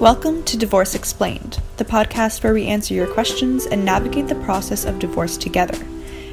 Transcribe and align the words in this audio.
Welcome 0.00 0.42
to 0.44 0.56
Divorce 0.56 0.94
Explained, 0.94 1.60
the 1.76 1.84
podcast 1.84 2.42
where 2.42 2.52
we 2.52 2.66
answer 2.66 2.94
your 2.94 3.06
questions 3.06 3.66
and 3.66 3.84
navigate 3.84 4.26
the 4.28 4.34
process 4.36 4.84
of 4.84 4.98
divorce 4.98 5.36
together. 5.36 5.78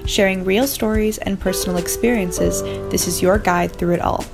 Sharing 0.06 0.44
real 0.44 0.68
stories 0.68 1.18
and 1.20 1.40
personal 1.40 1.78
experiences, 1.78 2.64
this 2.92 3.08
is 3.08 3.22
your 3.22 3.38
guide 3.38 3.72
through 3.72 3.94
it 3.94 4.02
all. 4.02 4.26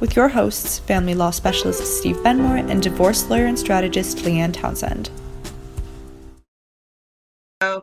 With 0.00 0.14
your 0.16 0.28
hosts, 0.28 0.78
family 0.80 1.14
law 1.14 1.30
specialist 1.30 1.98
Steve 1.98 2.16
Benmor 2.16 2.68
and 2.70 2.82
divorce 2.82 3.28
lawyer 3.30 3.46
and 3.46 3.58
strategist 3.58 4.18
Leanne 4.18 4.52
Townsend. 4.52 5.10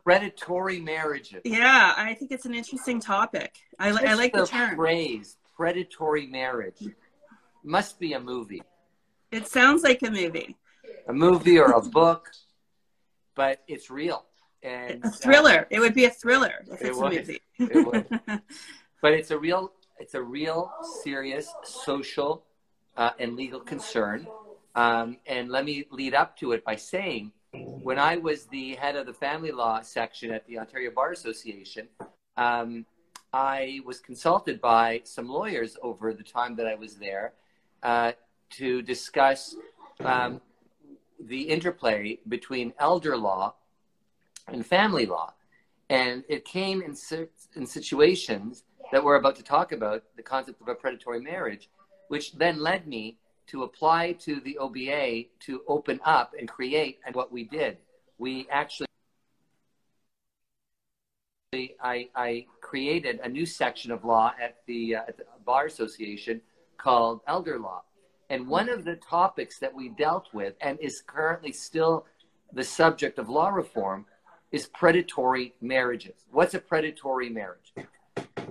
Predatory 0.03 0.79
marriages. 0.79 1.41
Yeah, 1.43 1.93
I 1.97 2.13
think 2.13 2.31
it's 2.31 2.45
an 2.45 2.53
interesting 2.53 2.99
topic. 2.99 3.55
I, 3.79 3.89
li- 3.91 4.01
I 4.01 4.05
Just 4.07 4.17
like 4.19 4.33
the 4.33 4.45
term. 4.45 4.75
phrase 4.75 5.37
predatory 5.57 6.27
marriage. 6.27 6.83
Must 7.63 7.99
be 7.99 8.13
a 8.13 8.19
movie, 8.19 8.61
It 9.31 9.47
sounds 9.47 9.83
like 9.83 10.01
a 10.03 10.09
movie, 10.11 10.57
a 11.07 11.13
movie 11.13 11.59
or 11.59 11.71
a 11.71 11.81
book, 11.81 12.31
but 13.35 13.63
it's 13.67 13.89
real. 13.89 14.25
And 14.63 15.03
a 15.03 15.07
uh, 15.07 15.11
thriller. 15.11 15.67
it 15.69 15.79
would 15.79 15.93
be 15.93 16.05
a 16.05 16.09
thriller 16.09 16.63
if 16.71 16.81
it 16.81 16.87
it's 16.87 16.97
a 16.97 17.01
would. 17.01 17.13
movie. 17.13 17.41
It 17.57 17.85
would. 17.85 18.07
but 19.01 19.13
it's 19.13 19.31
a 19.31 19.37
real, 19.37 19.71
it's 19.99 20.13
a 20.13 20.21
real 20.21 20.71
serious 21.03 21.51
social 21.63 22.43
uh, 22.97 23.11
and 23.19 23.35
legal 23.35 23.59
concern. 23.59 24.27
Um, 24.75 25.17
and 25.25 25.49
let 25.49 25.65
me 25.65 25.85
lead 25.91 26.13
up 26.13 26.37
to 26.37 26.51
it 26.53 26.63
by 26.63 26.75
saying, 26.75 27.31
when 27.53 27.99
I 27.99 28.17
was 28.17 28.45
the 28.45 28.75
head 28.75 28.95
of 28.95 29.05
the 29.05 29.13
family 29.13 29.51
law 29.51 29.81
section 29.81 30.31
at 30.31 30.47
the 30.47 30.59
Ontario 30.59 30.91
Bar 30.91 31.11
Association, 31.11 31.87
um, 32.37 32.85
I 33.33 33.79
was 33.85 33.99
consulted 33.99 34.61
by 34.61 35.01
some 35.03 35.27
lawyers 35.27 35.77
over 35.81 36.13
the 36.13 36.23
time 36.23 36.55
that 36.57 36.67
I 36.67 36.75
was 36.75 36.95
there 36.95 37.33
uh, 37.83 38.13
to 38.51 38.81
discuss 38.81 39.55
um, 39.99 40.41
the 41.27 41.41
interplay 41.41 42.19
between 42.27 42.73
elder 42.79 43.17
law 43.17 43.55
and 44.47 44.65
family 44.65 45.05
law. 45.05 45.33
And 45.89 46.23
it 46.29 46.45
came 46.45 46.81
in, 46.81 46.95
in 47.55 47.65
situations 47.65 48.63
that 48.91 49.03
we're 49.03 49.15
about 49.15 49.35
to 49.37 49.43
talk 49.43 49.71
about, 49.71 50.03
the 50.15 50.23
concept 50.23 50.61
of 50.61 50.67
a 50.67 50.75
predatory 50.75 51.19
marriage, 51.19 51.69
which 52.07 52.33
then 52.33 52.59
led 52.59 52.87
me 52.87 53.17
to 53.47 53.63
apply 53.63 54.13
to 54.13 54.39
the 54.41 54.57
OBA 54.57 55.25
to 55.41 55.61
open 55.67 55.99
up 56.05 56.33
and 56.37 56.47
create 56.47 56.99
and 57.05 57.15
what 57.15 57.31
we 57.31 57.43
did. 57.43 57.77
We 58.17 58.47
actually 58.49 58.87
I, 61.83 62.07
I 62.15 62.45
created 62.61 63.19
a 63.21 63.27
new 63.27 63.45
section 63.45 63.91
of 63.91 64.05
law 64.05 64.31
at 64.41 64.59
the, 64.67 64.95
uh, 64.95 65.01
at 65.09 65.17
the 65.17 65.25
Bar 65.45 65.65
Association 65.65 66.39
called 66.77 67.19
Elder 67.27 67.59
Law. 67.59 67.83
And 68.31 68.43
hmm. 68.45 68.49
one 68.49 68.69
of 68.69 68.85
the 68.85 68.95
topics 68.95 69.59
that 69.59 69.75
we 69.75 69.89
dealt 69.89 70.33
with 70.33 70.55
and 70.61 70.79
is 70.79 71.03
currently 71.05 71.51
still 71.51 72.05
the 72.53 72.63
subject 72.63 73.19
of 73.19 73.29
law 73.29 73.49
reform 73.49 74.05
is 74.51 74.67
predatory 74.67 75.53
marriages. 75.61 76.25
What's 76.31 76.53
a 76.53 76.59
predatory 76.59 77.29
marriage? 77.29 77.73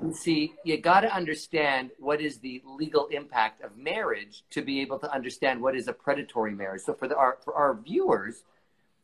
You 0.02 0.14
see, 0.14 0.54
you 0.64 0.78
got 0.78 1.00
to 1.00 1.14
understand 1.14 1.90
what 1.98 2.22
is 2.22 2.38
the 2.38 2.62
legal 2.64 3.06
impact 3.08 3.62
of 3.62 3.76
marriage 3.76 4.44
to 4.50 4.62
be 4.62 4.80
able 4.80 4.98
to 5.00 5.12
understand 5.12 5.60
what 5.60 5.76
is 5.76 5.88
a 5.88 5.92
predatory 5.92 6.54
marriage. 6.54 6.82
So 6.82 6.94
for, 6.94 7.06
the, 7.06 7.16
our, 7.16 7.36
for 7.44 7.54
our 7.54 7.74
viewers, 7.74 8.44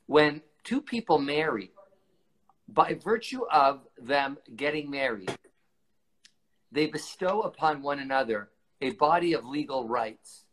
when 0.06 0.40
two 0.64 0.80
people 0.80 1.18
marry, 1.18 1.70
by 2.68 2.94
virtue 2.94 3.44
of 3.52 3.80
them 4.00 4.38
getting 4.56 4.90
married, 4.90 5.36
they 6.72 6.86
bestow 6.86 7.42
upon 7.42 7.82
one 7.82 7.98
another 7.98 8.48
a 8.80 8.92
body 8.92 9.34
of 9.34 9.44
legal 9.44 9.86
rights 9.86 10.45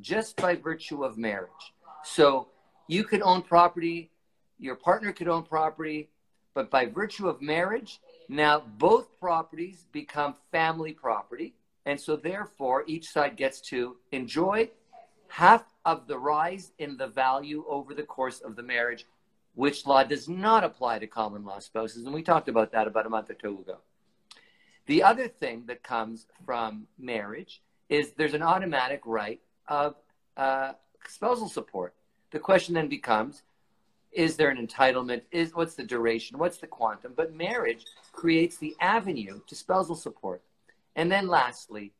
just 0.00 0.36
by 0.36 0.54
virtue 0.54 1.04
of 1.04 1.18
marriage. 1.18 1.72
So 2.04 2.48
you 2.88 3.04
could 3.04 3.22
own 3.22 3.42
property, 3.42 4.10
your 4.58 4.76
partner 4.76 5.12
could 5.12 5.28
own 5.28 5.42
property, 5.44 6.08
but 6.54 6.70
by 6.70 6.86
virtue 6.86 7.28
of 7.28 7.40
marriage, 7.40 8.00
now 8.28 8.60
both 8.78 9.18
properties 9.18 9.86
become 9.92 10.34
family 10.50 10.92
property. 10.92 11.54
And 11.86 12.00
so 12.00 12.16
therefore, 12.16 12.84
each 12.86 13.10
side 13.10 13.36
gets 13.36 13.60
to 13.62 13.96
enjoy 14.12 14.70
half 15.28 15.64
of 15.84 16.06
the 16.06 16.18
rise 16.18 16.72
in 16.78 16.96
the 16.96 17.06
value 17.06 17.64
over 17.68 17.94
the 17.94 18.02
course 18.02 18.40
of 18.40 18.54
the 18.56 18.62
marriage 18.62 19.06
which 19.54 19.86
law 19.86 20.02
does 20.02 20.28
not 20.28 20.64
apply 20.64 20.98
to 20.98 21.06
common 21.06 21.44
law 21.44 21.58
spouses. 21.58 22.04
And 22.04 22.14
we 22.14 22.22
talked 22.22 22.48
about 22.48 22.72
that 22.72 22.86
about 22.86 23.06
a 23.06 23.10
month 23.10 23.30
or 23.30 23.34
two 23.34 23.58
ago. 23.60 23.78
The 24.86 25.02
other 25.02 25.28
thing 25.28 25.64
that 25.66 25.82
comes 25.82 26.26
from 26.44 26.86
marriage 26.98 27.62
is 27.88 28.12
there's 28.12 28.34
an 28.34 28.42
automatic 28.42 29.02
right 29.04 29.40
of 29.68 29.96
uh, 30.36 30.72
spousal 31.08 31.48
support. 31.48 31.94
The 32.30 32.38
question 32.38 32.74
then 32.74 32.88
becomes 32.88 33.42
is 34.12 34.36
there 34.36 34.50
an 34.50 34.66
entitlement? 34.66 35.22
Is 35.30 35.54
what's 35.54 35.74
the 35.74 35.84
duration? 35.84 36.38
What's 36.38 36.58
the 36.58 36.66
quantum? 36.66 37.14
But 37.16 37.34
marriage 37.34 37.86
creates 38.12 38.58
the 38.58 38.76
avenue 38.80 39.40
to 39.46 39.54
spousal 39.54 39.96
support. 39.96 40.42
And 40.96 41.10
then 41.10 41.28
lastly, 41.28 41.92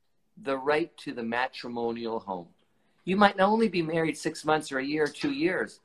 the 0.43 0.56
right 0.59 0.95
to 0.99 1.12
the 1.12 1.23
matrimonial 1.23 2.21
home. 2.21 2.49
You 3.05 3.17
might 3.17 3.37
not 3.37 3.49
only 3.49 3.69
be 3.69 3.83
married 3.83 4.17
six 4.17 4.44
months 4.44 4.71
or 4.71 4.79
a 4.79 4.84
year 4.84 5.05
or 5.05 5.09
two 5.09 5.33
years, 5.33 5.81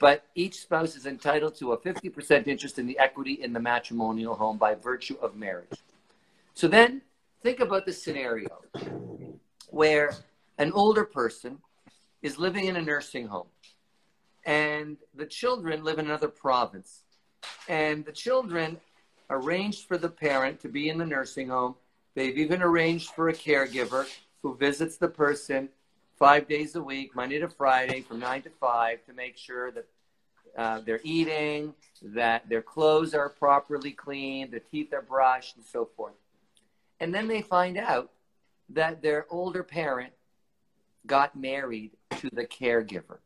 but 0.00 0.24
each 0.34 0.60
spouse 0.60 0.96
is 0.96 1.06
entitled 1.06 1.54
to 1.56 1.72
a 1.72 1.78
50% 1.78 2.46
interest 2.46 2.78
in 2.78 2.86
the 2.86 2.98
equity 2.98 3.34
in 3.34 3.52
the 3.52 3.60
matrimonial 3.60 4.34
home 4.34 4.58
by 4.58 4.74
virtue 4.74 5.16
of 5.20 5.36
marriage. 5.36 5.82
So 6.54 6.68
then 6.68 7.02
think 7.42 7.60
about 7.60 7.86
the 7.86 7.92
scenario 7.92 8.62
where 9.70 10.14
an 10.58 10.72
older 10.72 11.04
person 11.04 11.58
is 12.20 12.38
living 12.38 12.66
in 12.66 12.76
a 12.76 12.82
nursing 12.82 13.26
home 13.26 13.46
and 14.48 14.96
the 15.14 15.26
children 15.26 15.84
live 15.84 15.98
in 15.98 16.06
another 16.06 16.28
province. 16.28 17.02
And 17.68 18.04
the 18.04 18.12
children 18.12 18.78
arranged 19.28 19.86
for 19.86 19.98
the 19.98 20.08
parent 20.08 20.60
to 20.60 20.68
be 20.68 20.88
in 20.88 20.96
the 20.96 21.04
nursing 21.04 21.48
home. 21.48 21.74
They've 22.14 22.36
even 22.36 22.62
arranged 22.62 23.10
for 23.10 23.28
a 23.28 23.34
caregiver 23.34 24.06
who 24.42 24.56
visits 24.56 24.96
the 24.96 25.08
person 25.08 25.68
five 26.18 26.48
days 26.48 26.74
a 26.76 26.82
week, 26.82 27.14
Monday 27.14 27.38
to 27.38 27.48
Friday, 27.48 28.00
from 28.00 28.20
nine 28.20 28.40
to 28.42 28.50
five, 28.50 29.04
to 29.04 29.12
make 29.12 29.36
sure 29.36 29.70
that 29.70 29.86
uh, 30.56 30.80
they're 30.80 31.00
eating, 31.04 31.74
that 32.02 32.48
their 32.48 32.62
clothes 32.62 33.12
are 33.12 33.28
properly 33.28 33.92
cleaned, 33.92 34.50
their 34.50 34.60
teeth 34.60 34.94
are 34.94 35.02
brushed, 35.02 35.56
and 35.56 35.64
so 35.64 35.88
forth. 35.94 36.14
And 37.00 37.14
then 37.14 37.28
they 37.28 37.42
find 37.42 37.76
out 37.76 38.10
that 38.70 39.02
their 39.02 39.26
older 39.30 39.62
parent 39.62 40.12
got 41.08 41.34
married 41.34 41.96
to 42.18 42.30
the 42.32 42.46
caregiver. 42.46 43.18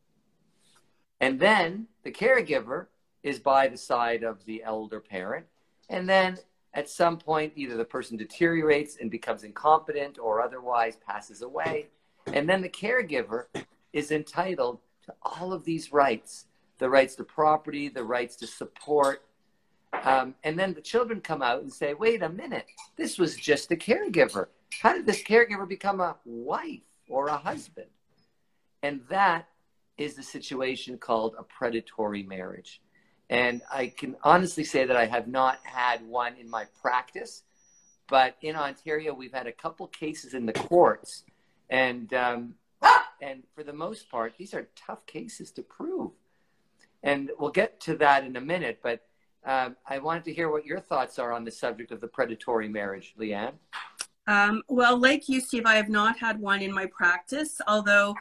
And 1.21 1.39
then 1.39 1.87
the 2.03 2.11
caregiver 2.11 2.87
is 3.21 3.39
by 3.39 3.67
the 3.67 3.77
side 3.77 4.23
of 4.23 4.43
the 4.45 4.63
elder 4.63 4.99
parent. 4.99 5.45
And 5.89 6.09
then 6.09 6.37
at 6.73 6.89
some 6.89 7.17
point, 7.17 7.53
either 7.55 7.77
the 7.77 7.85
person 7.85 8.17
deteriorates 8.17 8.97
and 8.99 9.11
becomes 9.11 9.43
incompetent 9.43 10.17
or 10.17 10.41
otherwise 10.41 10.97
passes 11.07 11.41
away. 11.41 11.89
And 12.27 12.49
then 12.49 12.61
the 12.61 12.69
caregiver 12.69 13.45
is 13.91 14.11
entitled 14.11 14.79
to 15.05 15.13
all 15.21 15.53
of 15.53 15.63
these 15.63 15.93
rights 15.93 16.45
the 16.79 16.89
rights 16.89 17.15
to 17.15 17.23
property, 17.23 17.87
the 17.87 18.03
rights 18.03 18.35
to 18.35 18.47
support. 18.47 19.23
Um, 20.03 20.35
and 20.43 20.59
then 20.59 20.73
the 20.73 20.81
children 20.81 21.21
come 21.21 21.41
out 21.41 21.61
and 21.61 21.71
say, 21.71 21.93
wait 21.93 22.21
a 22.23 22.29
minute, 22.29 22.65
this 22.97 23.17
was 23.17 23.37
just 23.37 23.71
a 23.71 23.75
caregiver. 23.75 24.47
How 24.81 24.93
did 24.93 25.05
this 25.05 25.23
caregiver 25.23 25.69
become 25.69 26.01
a 26.01 26.17
wife 26.25 26.81
or 27.07 27.27
a 27.27 27.37
husband? 27.37 27.87
And 28.81 29.01
that 29.09 29.47
is 29.97 30.15
the 30.15 30.23
situation 30.23 30.97
called 30.97 31.35
a 31.37 31.43
predatory 31.43 32.23
marriage. 32.23 32.81
And 33.29 33.61
I 33.71 33.87
can 33.87 34.15
honestly 34.23 34.63
say 34.63 34.85
that 34.85 34.97
I 34.97 35.05
have 35.05 35.27
not 35.27 35.59
had 35.63 36.05
one 36.05 36.35
in 36.35 36.49
my 36.49 36.65
practice, 36.81 37.43
but 38.07 38.35
in 38.41 38.55
Ontario, 38.55 39.13
we've 39.13 39.33
had 39.33 39.47
a 39.47 39.51
couple 39.51 39.87
cases 39.87 40.33
in 40.33 40.45
the 40.45 40.53
courts. 40.53 41.23
And, 41.69 42.13
um, 42.13 42.55
and 43.21 43.43
for 43.55 43.63
the 43.63 43.73
most 43.73 44.09
part, 44.09 44.33
these 44.37 44.53
are 44.53 44.67
tough 44.75 45.05
cases 45.05 45.51
to 45.53 45.63
prove. 45.63 46.11
And 47.01 47.31
we'll 47.39 47.51
get 47.51 47.79
to 47.81 47.95
that 47.97 48.23
in 48.23 48.35
a 48.35 48.41
minute, 48.41 48.79
but 48.83 49.05
um, 49.45 49.75
I 49.85 49.99
wanted 49.99 50.23
to 50.25 50.33
hear 50.33 50.49
what 50.49 50.65
your 50.65 50.79
thoughts 50.79 51.19
are 51.19 51.33
on 51.33 51.43
the 51.43 51.51
subject 51.51 51.91
of 51.91 51.99
the 51.99 52.07
predatory 52.07 52.69
marriage, 52.69 53.13
Leanne. 53.19 53.53
Um, 54.27 54.63
well, 54.69 54.97
like 54.97 55.27
you, 55.27 55.41
Steve, 55.41 55.65
I 55.65 55.75
have 55.75 55.89
not 55.89 56.17
had 56.17 56.39
one 56.39 56.61
in 56.61 56.73
my 56.73 56.85
practice, 56.85 57.59
although 57.67 58.15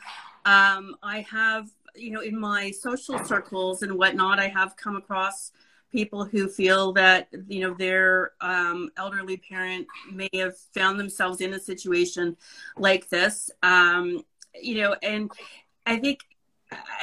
um, 0.45 0.97
I 1.03 1.25
have, 1.31 1.69
you 1.95 2.11
know, 2.11 2.21
in 2.21 2.39
my 2.39 2.71
social 2.71 3.23
circles 3.25 3.83
and 3.83 3.97
whatnot, 3.97 4.39
I 4.39 4.49
have 4.49 4.77
come 4.77 4.97
across 4.97 5.53
people 5.93 6.25
who 6.25 6.49
feel 6.49 6.93
that, 6.95 7.29
you 7.49 7.61
know, 7.61 7.75
their 7.75 8.33
um, 8.41 8.91
elderly 8.97 9.37
parent 9.37 9.87
may 10.11 10.29
have 10.35 10.57
found 10.75 10.99
themselves 10.99 11.41
in 11.41 11.53
a 11.53 11.61
situation 11.61 12.37
like 12.77 13.09
this. 13.11 13.51
Um, 13.63 14.25
you 14.61 14.81
know, 14.81 14.97
and 15.03 15.31
I 15.87 15.99
think 15.99 16.21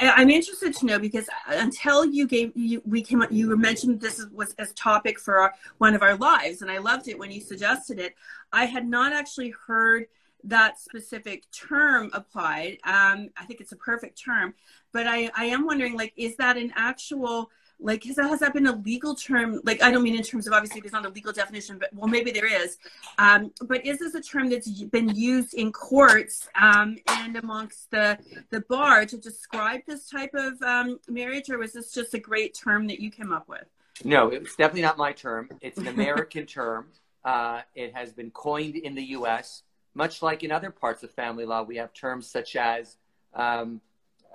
I, 0.00 0.20
am 0.20 0.30
interested 0.30 0.74
to 0.74 0.86
know 0.86 0.98
because 0.98 1.28
until 1.46 2.04
you 2.04 2.26
gave 2.26 2.56
you 2.56 2.82
we 2.84 3.02
came 3.02 3.24
you 3.30 3.56
mentioned 3.56 4.00
this 4.00 4.24
was 4.32 4.54
as 4.58 4.72
topic 4.72 5.18
for 5.18 5.38
our, 5.38 5.54
one 5.78 5.94
of 5.94 6.02
our 6.02 6.16
lives 6.16 6.62
and 6.62 6.70
I 6.70 6.78
loved 6.78 7.08
it 7.08 7.18
when 7.18 7.30
you 7.30 7.40
suggested 7.40 7.98
it. 7.98 8.14
I 8.52 8.64
had 8.64 8.86
not 8.86 9.12
actually 9.12 9.54
heard 9.66 10.06
that 10.44 10.80
specific 10.80 11.44
term 11.52 12.10
applied. 12.12 12.78
Um, 12.84 13.28
I 13.36 13.44
think 13.46 13.60
it's 13.60 13.72
a 13.72 13.76
perfect 13.76 14.18
term, 14.22 14.54
but 14.92 15.06
I, 15.06 15.30
I 15.36 15.46
am 15.46 15.66
wondering, 15.66 15.96
like, 15.96 16.12
is 16.16 16.36
that 16.36 16.56
an 16.56 16.72
actual 16.76 17.50
like 17.82 18.04
has 18.04 18.16
that, 18.16 18.28
has 18.28 18.40
that 18.40 18.52
been 18.52 18.66
a 18.66 18.76
legal 18.76 19.14
term? 19.14 19.60
Like 19.64 19.82
i 19.82 19.90
don't 19.90 20.02
mean 20.02 20.14
in 20.14 20.22
terms 20.22 20.46
of 20.46 20.52
obviously 20.52 20.80
there's 20.80 20.92
not 20.92 21.06
a 21.06 21.08
legal 21.08 21.32
definition 21.32 21.78
but 21.78 21.90
well 21.94 22.08
maybe 22.08 22.30
there 22.30 22.46
is. 22.46 22.78
Um, 23.18 23.52
but 23.62 23.84
is 23.86 23.98
this 23.98 24.14
a 24.14 24.20
term 24.20 24.50
that's 24.50 24.82
been 24.84 25.08
used 25.08 25.54
in 25.54 25.72
courts 25.72 26.48
um, 26.60 26.98
and 27.06 27.36
amongst 27.36 27.90
the 27.90 28.18
the 28.50 28.60
bar 28.62 29.06
to 29.06 29.16
describe 29.16 29.80
this 29.86 30.08
type 30.08 30.34
of 30.34 30.60
um, 30.62 31.00
marriage 31.08 31.50
or 31.50 31.58
was 31.58 31.72
this 31.72 31.92
just 31.92 32.14
a 32.14 32.18
great 32.18 32.54
term 32.54 32.86
that 32.88 33.00
you 33.00 33.10
came 33.10 33.32
up 33.32 33.48
with? 33.48 33.64
No 34.04 34.28
it's 34.28 34.56
definitely 34.56 34.82
not 34.82 34.98
my 34.98 35.12
term. 35.12 35.48
It's 35.60 35.78
an 35.78 35.88
american 35.88 36.46
term 36.58 36.86
uh, 37.24 37.60
it 37.74 37.94
has 37.94 38.12
been 38.12 38.30
coined 38.30 38.76
in 38.76 38.94
the 38.94 39.02
us 39.02 39.62
much 39.94 40.22
like 40.22 40.42
in 40.42 40.52
other 40.52 40.70
parts 40.70 41.02
of 41.02 41.10
family 41.10 41.44
law, 41.44 41.62
we 41.62 41.76
have 41.76 41.92
terms 41.92 42.26
such 42.26 42.56
as, 42.56 42.96
um, 43.34 43.80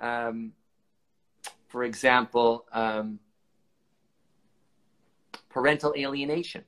um, 0.00 0.52
for 1.68 1.84
example, 1.84 2.66
um, 2.72 3.18
parental 5.48 5.94
alienation, 5.96 6.64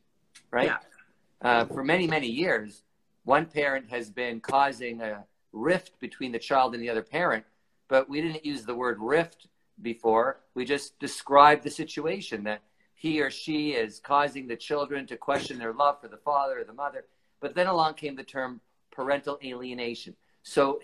right? 0.50 0.67
Yeah. 0.67 0.79
Uh, 1.41 1.65
for 1.67 1.85
many, 1.85 2.06
many 2.06 2.26
years, 2.26 2.82
one 3.25 3.44
parent 3.44 3.91
has 3.91 4.11
been 4.11 4.41
causing 4.41 5.00
a 5.03 5.25
rift 5.53 6.00
between 6.00 6.32
the 6.32 6.38
child 6.38 6.75
and 6.75 6.82
the 6.82 6.91
other 6.91 7.03
parent, 7.03 7.44
but 7.88 8.09
we 8.09 8.21
didn't 8.21 8.44
use 8.44 8.64
the 8.64 8.75
word 8.75 8.99
rift 9.00 9.49
before. 9.81 10.41
We 10.55 10.64
just 10.64 10.99
described 10.99 11.62
the 11.62 11.71
situation 11.71 12.44
that 12.44 12.62
he 12.99 13.21
or 13.21 13.31
she 13.31 13.71
is 13.71 14.00
causing 14.00 14.49
the 14.49 14.56
children 14.56 15.06
to 15.06 15.17
question 15.17 15.56
their 15.56 15.73
love 15.73 16.00
for 16.00 16.09
the 16.09 16.17
father 16.17 16.59
or 16.59 16.65
the 16.65 16.73
mother. 16.73 17.05
But 17.41 17.55
then 17.55 17.69
along 17.69 17.95
came 17.95 18.17
the 18.17 18.25
term 18.25 18.61
parental 18.91 19.39
alienation. 19.43 20.17
So, 20.43 20.81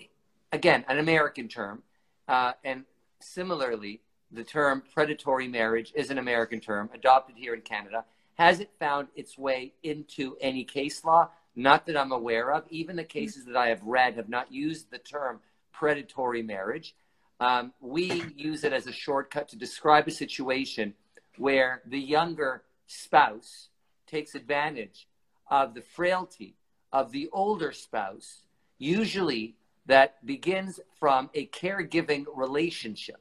again, 0.53 0.85
an 0.87 1.01
American 1.01 1.49
term. 1.49 1.83
Uh, 2.29 2.53
and 2.63 2.85
similarly, 3.21 4.01
the 4.31 4.45
term 4.45 4.85
predatory 4.95 5.49
marriage 5.49 5.93
is 5.97 6.11
an 6.11 6.19
American 6.19 6.61
term 6.61 6.89
adopted 6.95 7.35
here 7.37 7.53
in 7.53 7.63
Canada. 7.63 8.05
Has 8.35 8.61
it 8.61 8.71
found 8.79 9.09
its 9.17 9.37
way 9.37 9.73
into 9.83 10.37
any 10.41 10.63
case 10.63 11.05
law? 11.05 11.31
Not 11.57 11.85
that 11.87 11.97
I'm 11.97 12.13
aware 12.13 12.53
of. 12.53 12.63
Even 12.71 12.95
the 12.95 13.05
cases 13.05 13.45
that 13.47 13.57
I 13.57 13.69
have 13.69 13.83
read 13.83 14.15
have 14.15 14.29
not 14.29 14.53
used 14.53 14.93
the 14.93 14.99
term 14.99 15.41
predatory 15.73 16.43
marriage. 16.43 16.95
Um, 17.41 17.73
we 17.81 18.23
use 18.37 18.63
it 18.63 18.73
as 18.73 18.87
a 18.87 18.93
shortcut 18.93 19.49
to 19.49 19.57
describe 19.57 20.07
a 20.07 20.13
situation 20.13 20.95
where 21.39 21.83
the 21.87 21.99
younger 21.99 22.63
spouse 22.87 23.69
takes 24.07 24.35
advantage 24.35 25.09
of 25.51 25.75
the 25.75 25.83
frailty 25.83 26.57
of 26.93 27.11
the 27.13 27.29
older 27.33 27.73
spouse, 27.73 28.43
usually 28.79 29.57
that 29.87 30.25
begins 30.25 30.81
from 30.99 31.31
a 31.35 31.47
caregiving 31.47 32.25
relationship. 32.35 33.21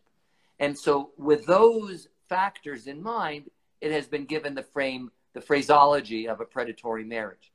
And 0.60 0.77
so, 0.77 1.12
with 1.18 1.45
those 1.45 2.07
factors 2.30 2.88
in 2.88 3.01
mind, 3.01 3.50
it 3.81 3.92
has 3.92 4.07
been 4.07 4.25
given 4.25 4.56
the 4.56 4.63
frame, 4.63 5.12
the 5.33 5.42
phraseology 5.42 6.27
of 6.27 6.39
a 6.39 6.45
predatory 6.45 7.04
marriage. 7.04 7.53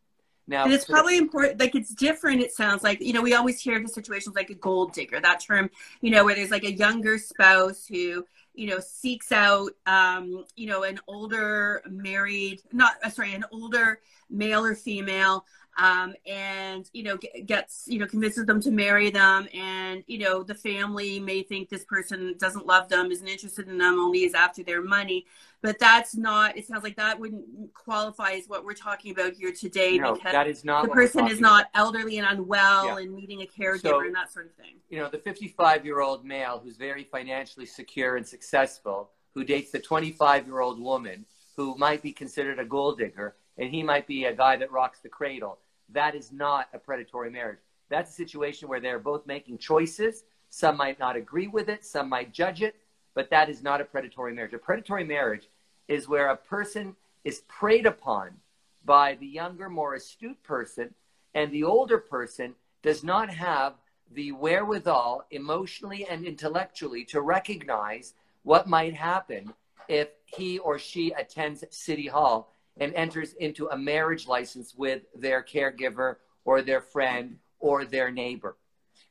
Now, 0.49 0.65
and 0.65 0.73
it's 0.73 0.87
probably 0.87 1.19
important, 1.19 1.61
like 1.61 1.75
it's 1.75 1.95
different. 1.95 2.41
It 2.41 2.53
sounds 2.53 2.83
like, 2.83 3.03
you 3.03 3.13
know, 3.13 3.21
we 3.21 3.35
always 3.35 3.61
hear 3.61 3.79
the 3.81 3.89
situations 3.89 4.35
like 4.35 4.49
a 4.49 4.55
gold 4.55 4.95
digger, 4.95 5.21
that 5.21 5.41
term, 5.41 5.71
you 6.01 6.11
know, 6.11 6.25
where 6.25 6.35
there's 6.35 6.51
like 6.51 6.65
a 6.65 6.73
younger 6.73 7.19
spouse 7.19 7.87
who, 7.87 8.25
you 8.55 8.67
know, 8.67 8.81
seeks 8.81 9.31
out, 9.31 9.73
um, 9.85 10.47
you 10.57 10.67
know, 10.67 10.85
an 10.85 11.01
older 11.07 11.83
married, 11.87 12.63
not, 12.73 12.95
uh, 13.05 13.11
sorry, 13.11 13.35
an 13.35 13.45
older 13.53 14.01
male 14.31 14.65
or 14.65 14.75
female 14.75 15.45
um, 15.79 16.15
and 16.27 16.91
you 16.93 17.05
know 17.05 17.17
gets 17.47 17.85
you 17.87 17.99
know 17.99 18.07
convinces 18.07 18.45
them 18.47 18.61
to 18.61 18.71
marry 18.71 19.11
them 19.11 19.49
and 19.55 20.03
you 20.07 20.19
know 20.19 20.43
the 20.43 20.55
family 20.55 21.21
may 21.21 21.43
think 21.43 21.69
this 21.69 21.85
person 21.85 22.35
doesn't 22.39 22.67
love 22.67 22.89
them 22.89 23.11
isn't 23.11 23.29
interested 23.29 23.69
in 23.69 23.79
them 23.79 23.99
only 23.99 24.25
is 24.25 24.35
after 24.35 24.63
their 24.63 24.83
money 24.83 25.25
but 25.63 25.79
that's 25.79 26.17
not 26.17 26.57
it 26.57 26.67
sounds 26.67 26.83
like 26.83 26.97
that 26.97 27.19
wouldn't 27.19 27.45
qualify 27.75 28.33
as 28.33 28.49
what 28.49 28.65
we're 28.65 28.75
talking 28.75 29.13
about 29.13 29.33
here 29.35 29.53
today 29.53 29.99
no, 29.99 30.15
because 30.15 30.33
that 30.33 30.49
is 30.49 30.65
not 30.65 30.83
the 30.83 30.91
person 30.91 31.29
is 31.29 31.41
not 31.41 31.69
about. 31.71 31.87
elderly 31.87 32.19
and 32.19 32.27
unwell 32.29 32.87
yeah. 32.87 32.99
and 32.99 33.15
needing 33.15 33.43
a 33.43 33.47
caregiver 33.47 33.81
so, 33.83 34.01
and 34.01 34.15
that 34.15 34.33
sort 34.33 34.47
of 34.47 34.53
thing 34.55 34.77
you 34.91 34.99
know 34.99 35.09
the 35.09 35.19
55 35.19 35.85
year 35.85 36.01
old 36.01 36.25
male 36.25 36.61
who's 36.63 36.77
very 36.77 37.05
financially 37.05 37.67
secure 37.67 38.17
and 38.17 38.27
successful 38.27 39.11
who 39.35 39.45
dates 39.45 39.71
the 39.71 39.79
25 39.79 40.47
year 40.47 40.59
old 40.59 40.81
woman 40.81 41.25
who 41.57 41.77
might 41.77 42.03
be 42.03 42.13
considered 42.13 42.59
a 42.59 42.65
gold 42.65 42.99
digger 42.99 43.37
and 43.59 43.71
he 43.71 43.83
might 43.83 44.07
be 44.07 44.25
a 44.25 44.35
guy 44.35 44.57
that 44.57 44.71
rocks 44.73 45.01
the 45.01 45.09
cradle 45.09 45.59
that 45.93 46.15
is 46.15 46.33
not 46.33 46.69
a 46.73 46.79
predatory 46.79 47.31
marriage. 47.31 47.59
That's 47.89 48.11
a 48.11 48.15
situation 48.15 48.69
where 48.69 48.81
they're 48.81 48.99
both 48.99 49.27
making 49.27 49.59
choices. 49.59 50.25
Some 50.51 50.77
might 50.77 50.99
not 50.99 51.17
agree 51.17 51.49
with 51.49 51.69
it, 51.69 51.85
some 51.85 52.09
might 52.09 52.33
judge 52.33 52.63
it, 52.63 52.77
but 53.15 53.31
that 53.31 53.49
is 53.49 53.63
not 53.63 53.81
a 53.81 53.85
predatory 53.85 54.35
marriage. 54.35 54.53
A 54.53 54.59
predatory 54.59 55.05
marriage 55.05 55.49
is 55.89 56.09
where 56.09 56.29
a 56.29 56.37
person 56.37 56.97
is 57.25 57.43
preyed 57.49 57.87
upon 57.87 58.31
by 58.85 59.15
the 59.17 59.27
younger, 59.27 59.69
more 59.69 59.95
astute 59.95 60.43
person, 60.43 60.95
and 61.35 61.51
the 61.53 61.65
older 61.65 61.99
person 61.99 62.55
does 62.83 63.05
not 63.05 63.29
have 63.29 63.75
the 64.13 64.33
wherewithal, 64.33 65.25
emotionally 65.31 66.07
and 66.07 66.25
intellectually, 66.25 67.05
to 67.05 67.21
recognize 67.21 68.15
what 68.43 68.67
might 68.67 68.95
happen 68.95 69.53
if 69.89 70.09
he 70.25 70.59
or 70.59 70.79
she 70.79 71.11
attends 71.13 71.65
City 71.71 72.07
Hall 72.07 72.53
and 72.79 72.95
enters 72.95 73.35
into 73.35 73.69
a 73.69 73.77
marriage 73.77 74.27
license 74.27 74.75
with 74.75 75.03
their 75.15 75.43
caregiver 75.43 76.17
or 76.45 76.63
their 76.63 76.81
friend 76.81 77.39
or 77.59 77.85
their 77.85 78.11
neighbor. 78.11 78.57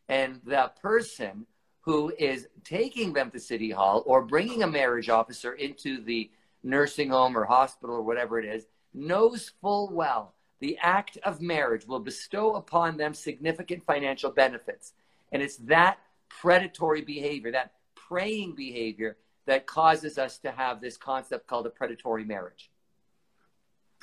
And 0.10 0.42
the 0.46 0.72
person 0.82 1.46
who 1.82 2.14
is 2.18 2.48
taking 2.64 3.14
them 3.14 3.32
to 3.32 3.40
City 3.40 3.72
Hall 3.72 4.04
or 4.06 4.22
bringing 4.22 4.64
a 4.64 4.68
marriage 4.68 5.10
officer 5.10 5.54
into 5.54 6.04
the 6.04 6.30
nursing 6.64 7.10
home 7.10 7.38
or 7.38 7.46
hospital 7.46 7.96
or 7.96 8.02
whatever 8.02 8.40
it 8.40 8.46
is 8.46 8.68
knows 8.94 9.52
full 9.62 9.90
well 9.94 10.34
the 10.60 10.78
act 10.82 11.18
of 11.24 11.42
marriage 11.42 11.86
will 11.88 12.00
bestow 12.00 12.56
upon 12.56 12.98
them 12.98 13.14
significant 13.14 13.86
financial 13.86 14.32
benefits. 14.32 14.94
And 15.32 15.42
it's 15.42 15.58
that 15.58 16.00
predatory 16.30 17.02
behavior, 17.02 17.52
that 17.52 17.74
preying 17.96 18.56
behavior, 18.56 19.18
that 19.46 19.68
causes 19.68 20.18
us 20.18 20.40
to 20.40 20.52
have 20.52 20.82
this 20.82 20.98
concept 20.98 21.48
called 21.48 21.68
a 21.68 21.70
predatory 21.70 22.26
marriage. 22.26 22.70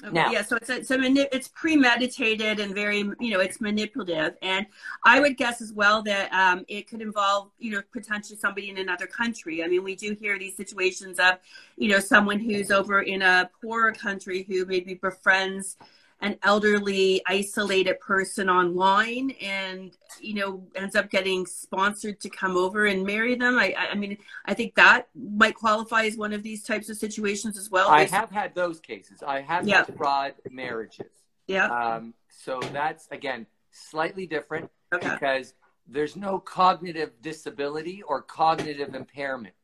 Okay, 0.02 0.12
now, 0.12 0.31
yeah, 0.31 0.43
so 0.43 0.56
it's 0.56 0.69
a, 0.69 0.85
so 0.85 0.96
it's 1.00 1.49
premeditated 1.49 2.58
and 2.58 2.75
very 2.75 2.99
you 3.20 3.31
know 3.31 3.41
it's 3.41 3.61
manipulative, 3.61 4.37
and 4.43 4.67
I 5.05 5.20
would 5.20 5.37
guess 5.37 5.61
as 5.62 5.73
well 5.73 6.02
that 6.02 6.32
um, 6.32 6.64
it 6.67 6.88
could 6.88 7.00
involve 7.00 7.50
you 7.58 7.70
know 7.70 7.82
potentially 7.93 8.37
somebody 8.37 8.70
in 8.70 8.79
another 8.79 9.06
country. 9.06 9.62
I 9.62 9.69
mean, 9.69 9.85
we 9.85 9.95
do 9.95 10.12
hear 10.14 10.37
these 10.38 10.57
situations 10.57 11.21
of 11.21 11.35
you 11.76 11.88
know 11.88 12.00
someone 12.00 12.40
who's 12.40 12.73
over 12.73 13.02
in 13.02 13.23
a 13.23 13.49
poorer 13.62 13.92
country 13.92 14.45
who 14.49 14.66
maybe 14.66 14.95
befriends 14.95 15.76
an 16.25 16.38
elderly 16.43 17.21
isolated 17.26 18.00
person 18.00 18.49
online 18.49 19.31
and 19.43 19.95
you 20.21 20.35
know 20.35 20.66
ends 20.75 20.97
up 20.97 21.11
getting 21.11 21.45
sponsored 21.45 22.19
to 22.19 22.31
come 22.31 22.57
over 22.57 22.87
and 22.87 23.04
marry 23.04 23.35
them. 23.35 23.59
I 23.59 23.75
i 23.93 23.95
mean 23.95 24.16
i 24.47 24.54
think 24.54 24.75
that 24.76 25.09
might 25.14 25.54
qualify 25.54 26.07
as 26.07 26.16
one 26.16 26.33
of 26.33 26.43
these 26.43 26.62
types 26.64 26.88
of 26.88 26.97
situations 26.97 27.59
as 27.59 27.71
well. 27.71 27.90
I 27.90 28.07
have 28.07 28.31
had 28.31 28.54
those 28.54 28.81
cases. 28.81 29.23
I 29.23 29.43
have 29.43 29.69
yeah. 29.69 29.85
had 29.85 29.97
fraud 29.97 30.33
marriages. 30.50 31.12
Yeah. 31.47 31.66
Um, 31.66 32.14
so 32.28 32.59
that's 32.73 33.07
again 33.11 33.47
slightly 33.71 34.26
different 34.26 34.71
okay. 34.95 35.11
because 35.11 35.52
there's 35.87 36.16
no 36.16 36.38
cognitive 36.38 37.11
disability 37.21 38.02
or 38.02 38.23
cognitive 38.23 38.95
impairment. 38.95 39.54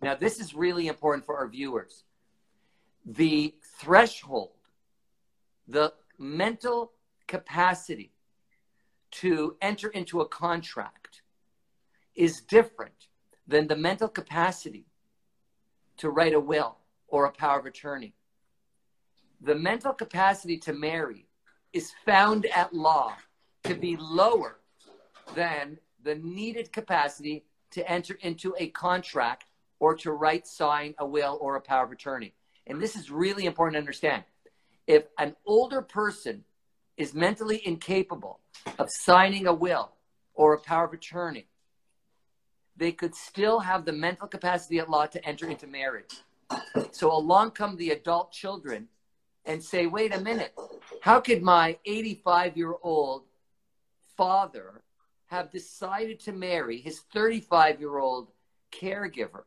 Now 0.00 0.14
this 0.14 0.40
is 0.40 0.54
really 0.54 0.88
important 0.88 1.26
for 1.26 1.36
our 1.36 1.48
viewers. 1.48 2.04
The 3.04 3.54
threshold 3.78 4.52
the 5.68 5.92
mental 6.18 6.92
capacity 7.26 8.12
to 9.10 9.56
enter 9.60 9.88
into 9.88 10.20
a 10.20 10.28
contract 10.28 11.22
is 12.14 12.40
different 12.40 13.08
than 13.46 13.68
the 13.68 13.76
mental 13.76 14.08
capacity 14.08 14.86
to 15.98 16.10
write 16.10 16.34
a 16.34 16.40
will 16.40 16.78
or 17.06 17.26
a 17.26 17.30
power 17.30 17.58
of 17.58 17.66
attorney. 17.66 18.14
The 19.42 19.54
mental 19.54 19.92
capacity 19.92 20.58
to 20.58 20.72
marry 20.72 21.26
is 21.72 21.92
found 22.04 22.46
at 22.46 22.74
law 22.74 23.14
to 23.64 23.74
be 23.74 23.96
lower 23.96 24.58
than 25.34 25.78
the 26.02 26.16
needed 26.16 26.72
capacity 26.72 27.44
to 27.70 27.88
enter 27.88 28.18
into 28.22 28.54
a 28.58 28.68
contract 28.68 29.44
or 29.78 29.94
to 29.96 30.12
write, 30.12 30.46
sign 30.46 30.94
a 30.98 31.06
will 31.06 31.38
or 31.40 31.56
a 31.56 31.60
power 31.60 31.84
of 31.84 31.92
attorney. 31.92 32.34
And 32.66 32.80
this 32.80 32.96
is 32.96 33.10
really 33.10 33.46
important 33.46 33.74
to 33.74 33.78
understand 33.78 34.24
if 34.88 35.04
an 35.18 35.36
older 35.46 35.80
person 35.80 36.42
is 36.96 37.14
mentally 37.14 37.64
incapable 37.64 38.40
of 38.80 38.88
signing 38.90 39.46
a 39.46 39.54
will 39.54 39.92
or 40.34 40.54
a 40.54 40.58
power 40.58 40.86
of 40.86 40.92
attorney, 40.92 41.46
they 42.76 42.90
could 42.90 43.14
still 43.14 43.60
have 43.60 43.84
the 43.84 43.92
mental 43.92 44.26
capacity 44.26 44.80
at 44.80 44.90
law 44.90 45.06
to 45.06 45.24
enter 45.24 45.48
into 45.48 45.68
marriage. 45.68 46.16
So 46.90 47.12
along 47.12 47.52
come 47.52 47.76
the 47.76 47.90
adult 47.90 48.32
children 48.32 48.88
and 49.44 49.62
say, 49.62 49.86
wait 49.86 50.12
a 50.12 50.20
minute, 50.20 50.54
how 51.02 51.20
could 51.20 51.42
my 51.42 51.78
85 51.84 52.56
year 52.56 52.74
old 52.82 53.22
father 54.16 54.82
have 55.28 55.50
decided 55.50 56.18
to 56.20 56.32
marry 56.32 56.80
his 56.80 57.00
35 57.12 57.80
year 57.80 57.98
old 57.98 58.28
caregiver. 58.72 59.44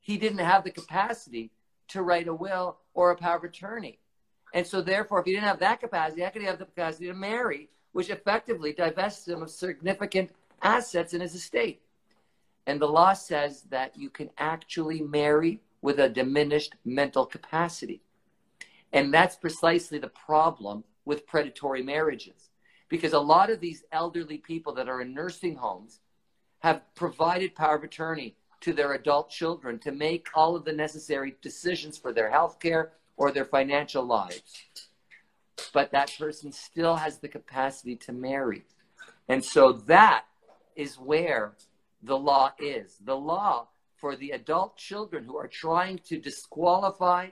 He 0.00 0.16
didn't 0.16 0.38
have 0.38 0.64
the 0.64 0.70
capacity 0.70 1.52
to 1.88 2.02
write 2.02 2.28
a 2.28 2.34
will 2.34 2.78
or 2.94 3.10
a 3.10 3.16
power 3.16 3.36
of 3.36 3.44
attorney. 3.44 3.98
And 4.52 4.66
so, 4.66 4.82
therefore, 4.82 5.20
if 5.20 5.26
he 5.26 5.32
didn't 5.32 5.46
have 5.46 5.60
that 5.60 5.80
capacity, 5.80 6.22
how 6.22 6.30
could 6.30 6.42
have 6.42 6.58
the 6.58 6.66
capacity 6.66 7.06
to 7.06 7.14
marry, 7.14 7.70
which 7.92 8.10
effectively 8.10 8.72
divests 8.72 9.26
him 9.26 9.42
of 9.42 9.50
significant 9.50 10.30
assets 10.60 11.14
in 11.14 11.20
his 11.20 11.34
estate? 11.34 11.80
And 12.66 12.80
the 12.80 12.88
law 12.88 13.14
says 13.14 13.62
that 13.70 13.96
you 13.96 14.10
can 14.10 14.30
actually 14.38 15.00
marry 15.00 15.60
with 15.80 15.98
a 15.98 16.08
diminished 16.08 16.74
mental 16.84 17.26
capacity. 17.26 18.02
And 18.92 19.12
that's 19.12 19.36
precisely 19.36 19.98
the 19.98 20.08
problem 20.08 20.84
with 21.04 21.26
predatory 21.26 21.82
marriages. 21.82 22.50
Because 22.88 23.14
a 23.14 23.18
lot 23.18 23.50
of 23.50 23.58
these 23.58 23.84
elderly 23.90 24.38
people 24.38 24.74
that 24.74 24.88
are 24.88 25.00
in 25.00 25.14
nursing 25.14 25.56
homes 25.56 26.00
have 26.60 26.82
provided 26.94 27.54
power 27.54 27.76
of 27.76 27.84
attorney 27.84 28.36
to 28.60 28.72
their 28.72 28.92
adult 28.92 29.28
children 29.28 29.78
to 29.80 29.90
make 29.90 30.28
all 30.34 30.54
of 30.54 30.64
the 30.64 30.72
necessary 30.72 31.34
decisions 31.42 31.98
for 31.98 32.12
their 32.12 32.30
health 32.30 32.60
care 32.60 32.92
or 33.16 33.30
their 33.30 33.44
financial 33.44 34.04
lives. 34.04 34.64
But 35.72 35.92
that 35.92 36.14
person 36.18 36.52
still 36.52 36.96
has 36.96 37.18
the 37.18 37.28
capacity 37.28 37.96
to 37.96 38.12
marry. 38.12 38.64
And 39.28 39.44
so 39.44 39.72
that 39.86 40.24
is 40.76 40.96
where 40.96 41.52
the 42.02 42.18
law 42.18 42.52
is. 42.58 42.96
The 43.04 43.16
law 43.16 43.68
for 43.96 44.16
the 44.16 44.30
adult 44.30 44.76
children 44.76 45.24
who 45.24 45.36
are 45.36 45.48
trying 45.48 45.98
to 46.08 46.18
disqualify 46.18 47.28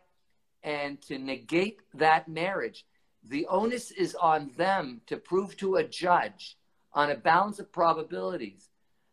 and 0.62 1.00
to 1.02 1.18
negate 1.18 1.80
that 1.94 2.28
marriage, 2.28 2.84
the 3.28 3.46
onus 3.46 3.90
is 3.90 4.14
on 4.14 4.50
them 4.56 5.00
to 5.06 5.16
prove 5.16 5.56
to 5.56 5.76
a 5.76 5.84
judge 5.84 6.56
on 6.92 7.10
a 7.10 7.16
balance 7.16 7.58
of 7.58 7.72
probabilities 7.72 8.68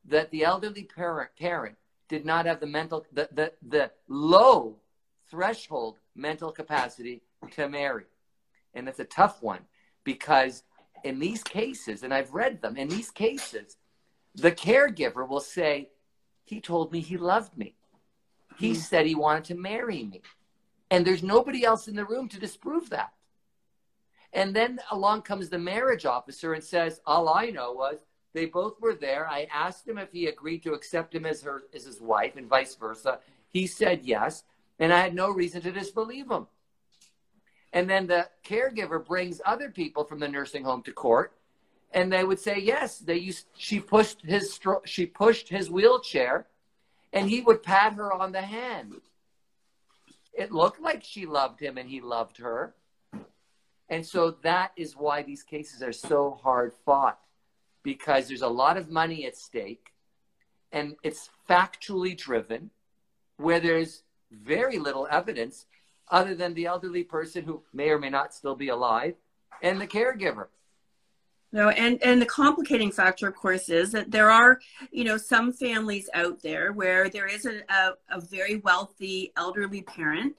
that 0.05 0.31
the 0.31 0.43
elderly 0.43 0.83
parent, 0.83 1.29
parent 1.39 1.75
did 2.07 2.25
not 2.25 2.45
have 2.45 2.59
the 2.59 2.67
mental, 2.67 3.05
the, 3.11 3.27
the, 3.31 3.51
the 3.67 3.91
low 4.07 4.77
threshold 5.29 5.97
mental 6.17 6.51
capacity 6.51 7.21
to 7.51 7.69
marry. 7.69 8.05
And 8.73 8.87
it's 8.87 8.99
a 8.99 9.05
tough 9.05 9.41
one 9.41 9.61
because 10.03 10.63
in 11.03 11.19
these 11.19 11.43
cases, 11.43 12.03
and 12.03 12.13
I've 12.13 12.33
read 12.33 12.61
them, 12.61 12.77
in 12.77 12.89
these 12.89 13.11
cases, 13.11 13.77
the 14.35 14.51
caregiver 14.51 15.27
will 15.27 15.39
say, 15.39 15.89
He 16.43 16.59
told 16.61 16.91
me 16.91 16.99
he 16.99 17.17
loved 17.17 17.57
me. 17.57 17.75
He 18.57 18.71
mm-hmm. 18.71 18.79
said 18.79 19.05
he 19.05 19.15
wanted 19.15 19.45
to 19.45 19.55
marry 19.55 20.03
me. 20.03 20.21
And 20.89 21.05
there's 21.05 21.23
nobody 21.23 21.63
else 21.63 21.87
in 21.87 21.95
the 21.95 22.05
room 22.05 22.29
to 22.29 22.39
disprove 22.39 22.89
that. 22.89 23.13
And 24.33 24.55
then 24.55 24.79
along 24.91 25.23
comes 25.23 25.49
the 25.49 25.57
marriage 25.57 26.05
officer 26.05 26.53
and 26.53 26.63
says, 26.63 27.01
All 27.05 27.29
I 27.29 27.49
know 27.49 27.73
was 27.73 27.99
they 28.33 28.45
both 28.45 28.79
were 28.79 28.95
there. 28.95 29.27
I 29.27 29.47
asked 29.53 29.87
him 29.87 29.97
if 29.97 30.11
he 30.11 30.27
agreed 30.27 30.63
to 30.63 30.73
accept 30.73 31.15
him 31.15 31.25
as 31.25 31.41
her 31.41 31.63
as 31.73 31.85
his 31.85 32.01
wife 32.01 32.35
and 32.35 32.47
vice 32.47 32.75
versa. 32.75 33.19
He 33.49 33.67
said 33.67 34.01
yes, 34.03 34.43
and 34.79 34.93
I 34.93 35.01
had 35.01 35.15
no 35.15 35.29
reason 35.29 35.61
to 35.61 35.71
disbelieve 35.71 36.29
him. 36.29 36.47
And 37.73 37.89
then 37.89 38.07
the 38.07 38.29
caregiver 38.45 39.03
brings 39.05 39.41
other 39.45 39.69
people 39.69 40.03
from 40.03 40.19
the 40.19 40.27
nursing 40.27 40.63
home 40.63 40.83
to 40.83 40.91
court 40.91 41.37
and 41.91 42.11
they 42.11 42.23
would 42.23 42.39
say 42.39 42.59
yes 42.59 42.99
they 42.99 43.15
used 43.15 43.45
she 43.55 43.79
pushed 43.79 44.21
his 44.23 44.59
she 44.85 45.05
pushed 45.05 45.49
his 45.49 45.69
wheelchair 45.69 46.47
and 47.13 47.29
he 47.29 47.41
would 47.41 47.63
pat 47.63 47.93
her 47.93 48.11
on 48.13 48.31
the 48.31 48.41
hand 48.41 48.95
it 50.33 50.51
looked 50.51 50.81
like 50.81 51.03
she 51.03 51.25
loved 51.25 51.59
him 51.59 51.77
and 51.77 51.89
he 51.89 52.01
loved 52.01 52.37
her 52.37 52.75
and 53.89 54.05
so 54.05 54.31
that 54.43 54.71
is 54.75 54.95
why 54.95 55.23
these 55.23 55.43
cases 55.43 55.81
are 55.81 55.93
so 55.93 56.39
hard 56.43 56.73
fought 56.85 57.19
because 57.83 58.27
there's 58.27 58.41
a 58.41 58.47
lot 58.47 58.77
of 58.77 58.89
money 58.89 59.25
at 59.25 59.37
stake 59.37 59.93
and 60.71 60.95
it's 61.03 61.29
factually 61.49 62.17
driven 62.17 62.69
where 63.37 63.59
there's 63.59 64.03
very 64.31 64.79
little 64.79 65.07
evidence 65.09 65.65
other 66.09 66.35
than 66.35 66.53
the 66.53 66.65
elderly 66.65 67.03
person 67.03 67.43
who 67.43 67.61
may 67.73 67.89
or 67.89 67.99
may 67.99 68.09
not 68.09 68.33
still 68.33 68.55
be 68.55 68.69
alive 68.69 69.15
and 69.61 69.79
the 69.79 69.87
caregiver. 69.87 70.47
No, 71.51 71.69
and 71.69 72.01
and 72.03 72.21
the 72.21 72.25
complicating 72.25 72.91
factor, 72.91 73.27
of 73.27 73.35
course, 73.35 73.69
is 73.69 73.93
that 73.93 74.11
there 74.11 74.29
are, 74.29 74.59
you 74.91 75.05
know, 75.05 75.15
some 75.17 75.53
families 75.53 76.09
out 76.13 76.41
there 76.41 76.73
where 76.73 77.09
there 77.09 77.25
is 77.25 77.45
a, 77.45 77.61
a, 77.69 77.93
a 78.09 78.21
very 78.21 78.57
wealthy 78.57 79.31
elderly 79.37 79.81
parent 79.81 80.35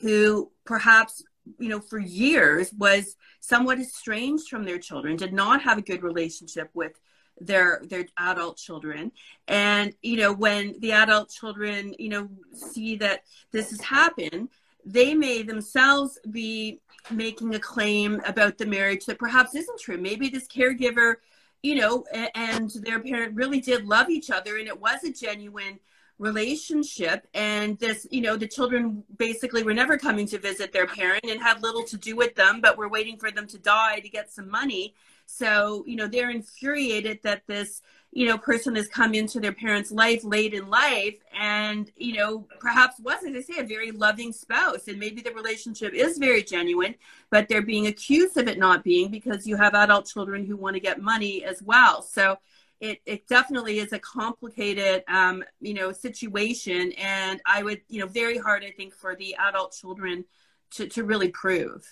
who 0.00 0.50
perhaps, 0.64 1.22
you 1.58 1.68
know, 1.68 1.80
for 1.80 1.98
years 1.98 2.72
was 2.72 3.16
somewhat 3.40 3.78
estranged 3.78 4.48
from 4.48 4.64
their 4.64 4.78
children, 4.78 5.16
did 5.16 5.34
not 5.34 5.60
have 5.60 5.76
a 5.76 5.82
good 5.82 6.02
relationship 6.02 6.70
with 6.72 6.98
their 7.40 7.82
their 7.88 8.06
adult 8.18 8.56
children. 8.56 9.12
And 9.48 9.94
you 10.02 10.16
know 10.16 10.32
when 10.32 10.78
the 10.80 10.92
adult 10.92 11.30
children 11.30 11.94
you 11.98 12.08
know 12.08 12.28
see 12.52 12.96
that 12.96 13.24
this 13.52 13.70
has 13.70 13.80
happened 13.80 14.48
they 14.86 15.14
may 15.14 15.42
themselves 15.42 16.18
be 16.30 16.80
making 17.10 17.54
a 17.54 17.58
claim 17.58 18.22
about 18.24 18.56
the 18.56 18.66
marriage 18.66 19.04
that 19.06 19.18
perhaps 19.18 19.54
isn't 19.54 19.80
true. 19.80 19.98
Maybe 19.98 20.28
this 20.28 20.46
caregiver, 20.46 21.16
you 21.62 21.74
know, 21.74 22.04
and 22.34 22.70
their 22.70 23.00
parent 23.00 23.34
really 23.34 23.60
did 23.60 23.84
love 23.84 24.08
each 24.08 24.30
other 24.30 24.58
and 24.58 24.68
it 24.68 24.80
was 24.80 25.02
a 25.02 25.12
genuine 25.12 25.80
relationship. 26.18 27.26
And 27.34 27.78
this 27.78 28.06
you 28.10 28.20
know 28.20 28.36
the 28.36 28.46
children 28.46 29.02
basically 29.18 29.64
were 29.64 29.74
never 29.74 29.98
coming 29.98 30.26
to 30.28 30.38
visit 30.38 30.72
their 30.72 30.86
parent 30.86 31.24
and 31.28 31.42
had 31.42 31.62
little 31.62 31.82
to 31.84 31.96
do 31.96 32.14
with 32.16 32.36
them 32.36 32.60
but 32.60 32.78
were 32.78 32.88
waiting 32.88 33.18
for 33.18 33.30
them 33.30 33.46
to 33.48 33.58
die 33.58 34.00
to 34.00 34.08
get 34.08 34.30
some 34.30 34.48
money 34.48 34.94
so 35.26 35.84
you 35.86 35.96
know 35.96 36.06
they're 36.06 36.30
infuriated 36.30 37.18
that 37.22 37.42
this 37.46 37.82
you 38.12 38.26
know 38.26 38.38
person 38.38 38.76
has 38.76 38.88
come 38.88 39.12
into 39.12 39.40
their 39.40 39.52
parents 39.52 39.90
life 39.90 40.24
late 40.24 40.54
in 40.54 40.70
life 40.70 41.18
and 41.38 41.90
you 41.96 42.14
know 42.14 42.46
perhaps 42.60 42.98
was 43.00 43.22
as 43.24 43.36
i 43.36 43.40
say 43.40 43.60
a 43.60 43.64
very 43.64 43.90
loving 43.90 44.32
spouse. 44.32 44.88
And 44.88 44.98
maybe 44.98 45.20
the 45.20 45.32
relationship 45.32 45.92
is 45.92 46.16
very 46.16 46.42
genuine 46.42 46.94
but 47.30 47.48
they're 47.48 47.60
being 47.60 47.88
accused 47.88 48.36
of 48.36 48.48
it 48.48 48.58
not 48.58 48.84
being 48.84 49.10
because 49.10 49.46
you 49.46 49.56
have 49.56 49.74
adult 49.74 50.06
children 50.06 50.46
who 50.46 50.56
want 50.56 50.74
to 50.74 50.80
get 50.80 51.02
money 51.02 51.44
as 51.44 51.62
well. 51.62 52.02
So 52.02 52.38
it, 52.78 53.00
it 53.06 53.26
definitely 53.26 53.78
is 53.78 53.92
a 53.92 53.98
complicated 53.98 55.02
um, 55.08 55.42
you 55.60 55.74
know 55.74 55.92
situation. 55.92 56.92
And 56.92 57.40
i 57.44 57.62
would 57.62 57.80
you 57.88 58.00
know 58.00 58.06
very 58.06 58.38
hard 58.38 58.64
i 58.64 58.70
think 58.70 58.94
for 58.94 59.16
the 59.16 59.34
adult 59.38 59.72
children 59.72 60.24
to, 60.70 60.88
to 60.88 61.04
really 61.04 61.28
prove 61.28 61.84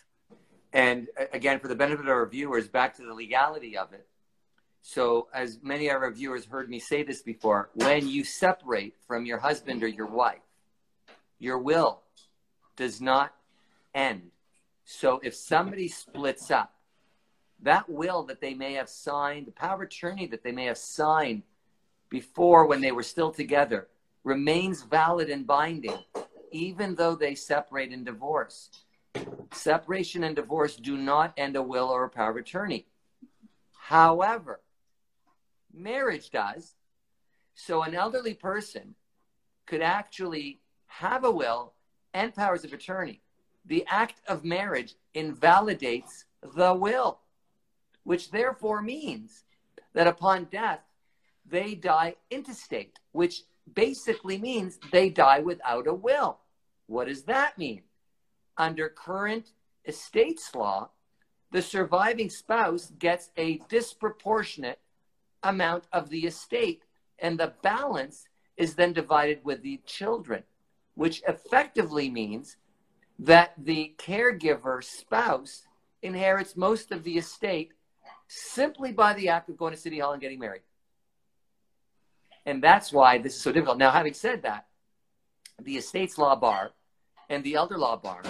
and 0.74 1.08
uh, 1.18 1.24
again 1.32 1.58
for 1.58 1.68
the 1.68 1.74
benefit 1.74 2.04
of 2.04 2.10
our 2.10 2.26
viewers 2.26 2.68
back 2.68 2.94
to 2.96 3.02
the 3.02 3.14
legality 3.14 3.76
of 3.76 3.92
it 3.92 4.06
so 4.82 5.28
as 5.32 5.58
many 5.62 5.88
of 5.88 6.02
our 6.02 6.10
viewers 6.10 6.44
heard 6.44 6.68
me 6.68 6.78
say 6.78 7.02
this 7.02 7.22
before 7.22 7.70
when 7.74 8.06
you 8.06 8.22
separate 8.22 8.94
from 9.06 9.24
your 9.24 9.38
husband 9.38 9.82
or 9.82 9.88
your 9.88 10.06
wife 10.06 10.42
your 11.38 11.58
will 11.58 12.02
does 12.76 13.00
not 13.00 13.32
end 13.94 14.30
so 14.84 15.20
if 15.22 15.34
somebody 15.34 15.88
splits 15.88 16.50
up 16.50 16.74
that 17.64 17.88
will 17.88 18.24
that 18.24 18.42
they 18.42 18.54
may 18.54 18.74
have 18.74 18.90
signed, 18.90 19.46
the 19.46 19.52
power 19.52 19.76
of 19.76 19.80
attorney 19.80 20.26
that 20.26 20.44
they 20.44 20.52
may 20.52 20.66
have 20.66 20.78
signed 20.78 21.42
before 22.10 22.66
when 22.66 22.82
they 22.82 22.92
were 22.92 23.02
still 23.02 23.30
together, 23.30 23.88
remains 24.22 24.82
valid 24.82 25.30
and 25.30 25.46
binding, 25.46 25.98
even 26.52 26.94
though 26.94 27.14
they 27.14 27.34
separate 27.34 27.90
and 27.90 28.04
divorce. 28.04 28.68
Separation 29.52 30.24
and 30.24 30.34
divorce 30.34 30.76
do 30.76 30.96
not 30.96 31.32
end 31.36 31.56
a 31.56 31.62
will 31.62 31.88
or 31.88 32.04
a 32.04 32.10
power 32.10 32.30
of 32.30 32.36
attorney. 32.36 32.86
However, 33.72 34.60
marriage 35.72 36.30
does. 36.30 36.74
So 37.54 37.82
an 37.82 37.94
elderly 37.94 38.34
person 38.34 38.94
could 39.66 39.82
actually 39.82 40.60
have 40.86 41.24
a 41.24 41.30
will 41.30 41.74
and 42.12 42.34
powers 42.34 42.64
of 42.64 42.72
attorney. 42.72 43.20
The 43.64 43.84
act 43.88 44.20
of 44.26 44.44
marriage 44.44 44.94
invalidates 45.14 46.24
the 46.42 46.74
will 46.74 47.20
which 48.04 48.30
therefore 48.30 48.82
means 48.82 49.44
that 49.94 50.06
upon 50.06 50.44
death, 50.44 50.80
they 51.46 51.74
die 51.74 52.14
intestate, 52.30 52.98
which 53.12 53.42
basically 53.74 54.38
means 54.38 54.78
they 54.92 55.10
die 55.10 55.40
without 55.40 55.86
a 55.86 55.94
will. 55.94 56.38
What 56.86 57.08
does 57.08 57.22
that 57.24 57.58
mean? 57.58 57.82
Under 58.56 58.88
current 58.88 59.52
estates 59.86 60.54
law, 60.54 60.90
the 61.50 61.62
surviving 61.62 62.30
spouse 62.30 62.92
gets 62.98 63.30
a 63.36 63.58
disproportionate 63.68 64.80
amount 65.42 65.84
of 65.92 66.08
the 66.08 66.26
estate, 66.26 66.82
and 67.18 67.38
the 67.38 67.54
balance 67.62 68.28
is 68.56 68.74
then 68.74 68.92
divided 68.92 69.44
with 69.44 69.62
the 69.62 69.80
children, 69.86 70.42
which 70.94 71.22
effectively 71.28 72.10
means 72.10 72.56
that 73.18 73.52
the 73.56 73.94
caregiver 73.98 74.82
spouse 74.82 75.66
inherits 76.02 76.56
most 76.56 76.90
of 76.92 77.04
the 77.04 77.18
estate 77.18 77.72
simply 78.26 78.92
by 78.92 79.14
the 79.14 79.28
act 79.28 79.48
of 79.48 79.56
going 79.56 79.72
to 79.72 79.78
City 79.80 79.98
Hall 79.98 80.12
and 80.12 80.20
getting 80.20 80.38
married. 80.38 80.62
And 82.46 82.62
that's 82.62 82.92
why 82.92 83.18
this 83.18 83.34
is 83.34 83.40
so 83.40 83.52
difficult. 83.52 83.78
Now, 83.78 83.90
having 83.90 84.14
said 84.14 84.42
that, 84.42 84.66
the 85.62 85.76
estates 85.76 86.18
law 86.18 86.34
bar 86.36 86.72
and 87.28 87.42
the 87.44 87.54
elder 87.54 87.78
law 87.78 87.96
bar 87.96 88.22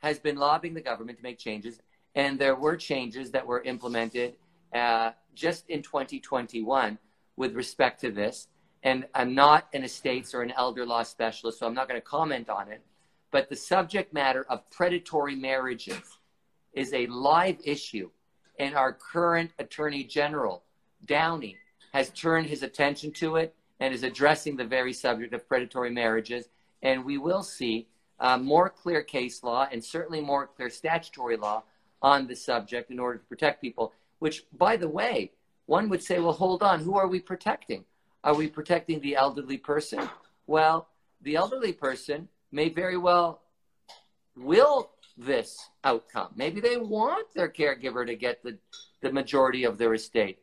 has 0.00 0.18
been 0.18 0.36
lobbying 0.36 0.74
the 0.74 0.80
government 0.80 1.18
to 1.18 1.24
make 1.24 1.38
changes, 1.38 1.80
and 2.14 2.38
there 2.38 2.54
were 2.54 2.76
changes 2.76 3.30
that 3.32 3.46
were 3.46 3.62
implemented 3.62 4.34
uh, 4.74 5.12
just 5.34 5.68
in 5.68 5.82
2021 5.82 6.98
with 7.36 7.54
respect 7.54 8.00
to 8.00 8.10
this. 8.10 8.48
And 8.82 9.06
I'm 9.14 9.34
not 9.34 9.68
an 9.72 9.82
estates 9.82 10.34
or 10.34 10.42
an 10.42 10.52
elder 10.56 10.86
law 10.86 11.02
specialist, 11.02 11.58
so 11.58 11.66
I'm 11.66 11.74
not 11.74 11.88
going 11.88 12.00
to 12.00 12.06
comment 12.06 12.48
on 12.48 12.70
it. 12.70 12.82
But 13.30 13.48
the 13.48 13.56
subject 13.56 14.12
matter 14.12 14.46
of 14.48 14.68
predatory 14.70 15.34
marriages 15.34 16.00
is 16.72 16.92
a 16.92 17.06
live 17.06 17.58
issue. 17.64 18.10
And 18.58 18.74
our 18.74 18.92
current 18.92 19.52
Attorney 19.58 20.04
General, 20.04 20.62
Downey, 21.04 21.56
has 21.92 22.10
turned 22.10 22.46
his 22.46 22.62
attention 22.62 23.12
to 23.12 23.36
it 23.36 23.54
and 23.80 23.94
is 23.94 24.02
addressing 24.02 24.56
the 24.56 24.64
very 24.64 24.92
subject 24.92 25.32
of 25.32 25.48
predatory 25.48 25.90
marriages. 25.90 26.48
And 26.82 27.04
we 27.04 27.18
will 27.18 27.42
see 27.42 27.86
uh, 28.20 28.38
more 28.38 28.68
clear 28.68 29.02
case 29.02 29.42
law 29.42 29.68
and 29.70 29.84
certainly 29.84 30.20
more 30.20 30.46
clear 30.46 30.70
statutory 30.70 31.36
law 31.36 31.62
on 32.02 32.26
the 32.26 32.36
subject 32.36 32.90
in 32.90 32.98
order 32.98 33.18
to 33.18 33.24
protect 33.24 33.60
people. 33.60 33.92
Which, 34.18 34.44
by 34.56 34.76
the 34.76 34.88
way, 34.88 35.32
one 35.66 35.88
would 35.88 36.02
say, 36.02 36.18
well, 36.18 36.32
hold 36.32 36.62
on, 36.62 36.80
who 36.80 36.96
are 36.96 37.06
we 37.06 37.20
protecting? 37.20 37.84
Are 38.24 38.34
we 38.34 38.48
protecting 38.48 39.00
the 39.00 39.16
elderly 39.16 39.58
person? 39.58 40.08
Well, 40.46 40.88
the 41.22 41.36
elderly 41.36 41.72
person 41.72 42.28
may 42.50 42.68
very 42.68 42.96
well 42.96 43.42
will 44.36 44.90
this 45.16 45.68
outcome. 45.84 46.28
Maybe 46.36 46.60
they 46.60 46.76
want 46.76 47.32
their 47.34 47.48
caregiver 47.48 48.06
to 48.06 48.14
get 48.14 48.42
the, 48.42 48.58
the 49.00 49.12
majority 49.12 49.64
of 49.64 49.78
their 49.78 49.94
estate. 49.94 50.38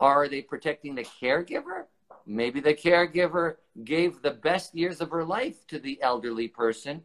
Are 0.00 0.28
they 0.28 0.42
protecting 0.42 0.94
the 0.94 1.04
caregiver? 1.04 1.84
Maybe 2.26 2.60
the 2.60 2.74
caregiver 2.74 3.56
gave 3.84 4.22
the 4.22 4.30
best 4.30 4.74
years 4.74 5.00
of 5.00 5.10
her 5.10 5.24
life 5.24 5.66
to 5.68 5.78
the 5.78 6.00
elderly 6.02 6.48
person, 6.48 7.02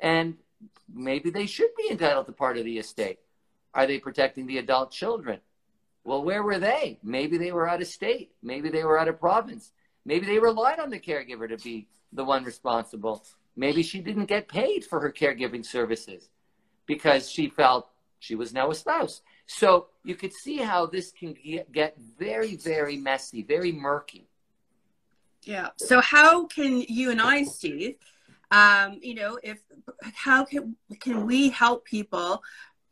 and 0.00 0.36
maybe 0.92 1.30
they 1.30 1.46
should 1.46 1.70
be 1.76 1.90
entitled 1.90 2.26
to 2.26 2.32
part 2.32 2.58
of 2.58 2.64
the 2.64 2.78
estate. 2.78 3.18
Are 3.74 3.86
they 3.86 3.98
protecting 3.98 4.46
the 4.46 4.58
adult 4.58 4.90
children? 4.90 5.40
Well, 6.04 6.22
where 6.24 6.42
were 6.42 6.58
they? 6.58 6.98
Maybe 7.02 7.38
they 7.38 7.52
were 7.52 7.68
out 7.68 7.82
of 7.82 7.88
state. 7.88 8.32
Maybe 8.42 8.70
they 8.70 8.84
were 8.84 8.98
out 8.98 9.08
of 9.08 9.20
province. 9.20 9.72
Maybe 10.04 10.26
they 10.26 10.38
relied 10.38 10.80
on 10.80 10.90
the 10.90 10.98
caregiver 10.98 11.48
to 11.48 11.62
be 11.62 11.86
the 12.12 12.24
one 12.24 12.44
responsible. 12.44 13.24
Maybe 13.56 13.82
she 13.82 14.00
didn't 14.00 14.26
get 14.26 14.48
paid 14.48 14.84
for 14.84 15.00
her 15.00 15.12
caregiving 15.12 15.64
services 15.64 16.30
because 16.86 17.30
she 17.30 17.48
felt 17.48 17.90
she 18.20 18.34
was 18.34 18.54
now 18.54 18.70
a 18.70 18.74
spouse. 18.74 19.20
So 19.46 19.88
you 20.04 20.14
could 20.14 20.32
see 20.32 20.58
how 20.58 20.86
this 20.86 21.12
can 21.12 21.36
get 21.72 21.96
very, 22.18 22.56
very 22.56 22.96
messy, 22.96 23.42
very 23.42 23.72
murky. 23.72 24.28
Yeah. 25.44 25.68
So 25.76 26.00
how 26.00 26.46
can 26.46 26.82
you 26.88 27.10
and 27.10 27.20
I, 27.20 27.44
Steve, 27.44 27.96
um, 28.50 28.98
you 29.02 29.14
know, 29.14 29.38
if 29.42 29.60
how 30.14 30.44
can 30.44 30.76
can 31.00 31.26
we 31.26 31.50
help 31.50 31.84
people, 31.84 32.42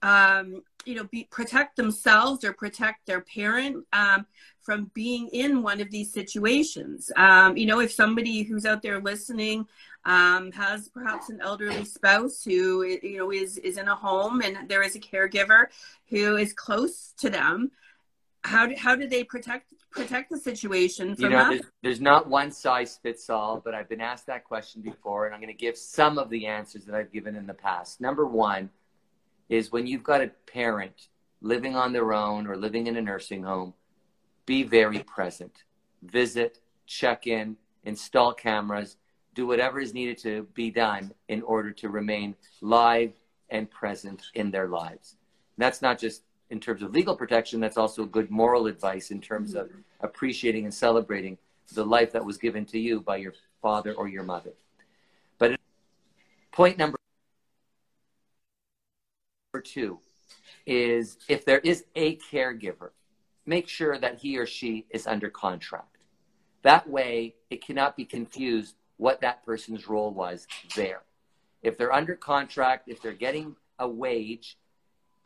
um, 0.03 0.63
you 0.85 0.95
know, 0.95 1.05
be 1.05 1.29
protect 1.31 1.77
themselves 1.77 2.45
or 2.45 2.53
protect 2.53 3.07
their 3.07 3.21
parent 3.21 3.85
um, 3.93 4.27
from 4.63 4.91
being 4.95 5.29
in 5.29 5.63
one 5.63 5.81
of 5.81 5.91
these 5.91 6.13
situations? 6.13 7.11
Um, 7.17 7.57
you 7.57 7.67
know, 7.67 7.81
if 7.81 7.93
somebody 7.93 8.43
who's 8.43 8.67
out 8.67 8.83
there 8.83 9.01
listening 9.01 9.67
um, 10.05 10.53
has 10.53 10.89
perhaps 10.89 11.31
an 11.31 11.41
elderly 11.43 11.85
spouse 11.85 12.43
who 12.43 12.85
you 12.85 13.19
know 13.19 13.33
is 13.33 13.59
is 13.59 13.77
in 13.77 13.89
a 13.89 13.95
home 13.95 14.41
and 14.41 14.69
there 14.69 14.83
is 14.83 14.95
a 14.95 15.01
caregiver 15.01 15.67
who 16.09 16.37
is 16.37 16.53
close 16.53 17.13
to 17.19 17.29
them, 17.31 17.71
how 18.47 18.67
do, 18.67 18.75
how 18.77 18.95
do 18.95 19.07
they 19.09 19.25
protect 19.25 19.73
protect 19.91 20.31
the 20.31 20.39
situation 20.39 21.15
from 21.15 21.25
you 21.25 21.31
know, 21.31 21.39
that? 21.39 21.51
There's, 21.51 21.73
there's 21.83 22.01
not 22.01 22.29
one 22.29 22.51
size 22.53 22.99
fits 23.03 23.29
all, 23.31 23.61
but 23.65 23.75
I've 23.75 23.89
been 23.89 24.01
asked 24.01 24.27
that 24.27 24.45
question 24.45 24.83
before, 24.83 25.27
and 25.27 25.35
I'm 25.35 25.41
going 25.41 25.53
to 25.53 25.59
give 25.59 25.77
some 25.77 26.19
of 26.19 26.31
the 26.31 26.47
answers 26.47 26.85
that 26.85 26.95
I've 26.95 27.13
given 27.13 27.35
in 27.35 27.47
the 27.47 27.55
past. 27.55 28.01
Number 28.01 28.27
one 28.27 28.71
is 29.49 29.73
when 29.73 29.87
you've 29.87 30.03
got 30.03 30.21
a 30.21 30.29
parent 30.53 31.09
living 31.41 31.77
on 31.77 31.93
their 31.93 32.13
own 32.13 32.47
or 32.47 32.57
living 32.57 32.87
in 32.87 32.97
a 32.97 33.03
nursing 33.03 33.43
home, 33.43 33.75
be 34.45 34.63
very 34.63 35.01
present. 35.01 35.65
Visit, 36.03 36.59
check 36.87 37.27
in, 37.27 37.57
install 37.85 38.33
cameras, 38.33 38.97
do 39.35 39.47
whatever 39.47 39.81
is 39.81 39.93
needed 39.93 40.19
to 40.19 40.47
be 40.55 40.71
done 40.71 41.13
in 41.29 41.43
order 41.43 41.71
to 41.71 41.89
remain 41.89 42.35
live 42.61 43.13
and 43.51 43.71
present 43.71 44.23
in 44.35 44.51
their 44.51 44.69
lives. 44.69 45.17
That's 45.59 45.83
not 45.83 45.99
just 45.99 46.23
in 46.51 46.61
terms 46.61 46.83
of 46.83 46.93
legal 46.93 47.17
protection, 47.17 47.61
that's 47.61 47.77
also 47.77 48.05
good 48.05 48.31
moral 48.31 48.67
advice 48.67 49.11
in 49.11 49.21
terms 49.21 49.55
of 49.55 49.67
mm-hmm. 49.67 49.81
appreciating 50.01 50.65
and 50.65 50.75
celebrating 50.75 51.39
the 51.73 51.85
life 51.85 52.13
that 52.13 52.25
was 52.25 52.39
given 52.39 52.65
to 52.67 52.79
you 52.79 53.01
by 53.01 53.17
your 53.17 53.35
father 53.61 53.93
or 53.95 54.09
your 54.09 54.23
mother. 54.23 54.53
But 55.39 55.59
point 56.53 56.79
number 56.79 56.97
two 59.65 59.99
is 60.67 61.19
if 61.29 61.45
there 61.45 61.59
is 61.59 61.85
a 61.95 62.17
caregiver, 62.17 62.91
make 63.47 63.69
sure 63.69 63.99
that 63.99 64.19
he 64.19 64.39
or 64.39 64.47
she 64.47 64.87
is 64.91 65.07
under 65.07 65.31
contract. 65.31 65.97
That 66.63 66.89
way, 66.89 67.35
it 67.51 67.65
cannot 67.65 67.97
be 67.97 68.05
confused 68.05 68.75
what 68.97 69.21
that 69.21 69.45
person's 69.45 69.89
role 69.89 70.13
was 70.13 70.47
there. 70.75 71.03
If 71.63 71.77
they're 71.77 71.93
under 71.93 72.17
contract, 72.17 72.89
if 72.89 73.01
they're 73.01 73.13
getting 73.13 73.57
a 73.79 73.89
wage, 73.89 74.57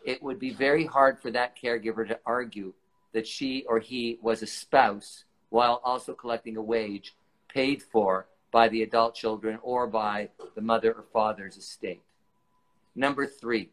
it 0.05 0.23
would 0.23 0.39
be 0.39 0.51
very 0.51 0.87
hard 0.87 1.21
for 1.21 1.31
that 1.31 1.57
caregiver 1.57 2.07
to 2.09 2.19
argue 2.25 2.73
that 3.13 3.27
she 3.27 3.65
or 3.69 3.79
he 3.79 4.19
was 4.23 4.43
a 4.43 4.47
spouse 4.47 5.25
while 5.51 5.81
also 5.85 6.15
collecting 6.15 6.57
a 6.57 6.63
wage 6.63 7.15
paid 7.49 7.83
for 7.83 8.27
by 8.51 8.69
the 8.69 8.83
adult 8.83 9.15
children 9.15 9.59
or 9.63 9.87
by 9.87 10.29
the 10.55 10.61
mother 10.61 10.93
or 10.93 11.05
father's 11.13 11.57
estate. 11.57 12.03
Number 12.95 13.27
three, 13.27 13.71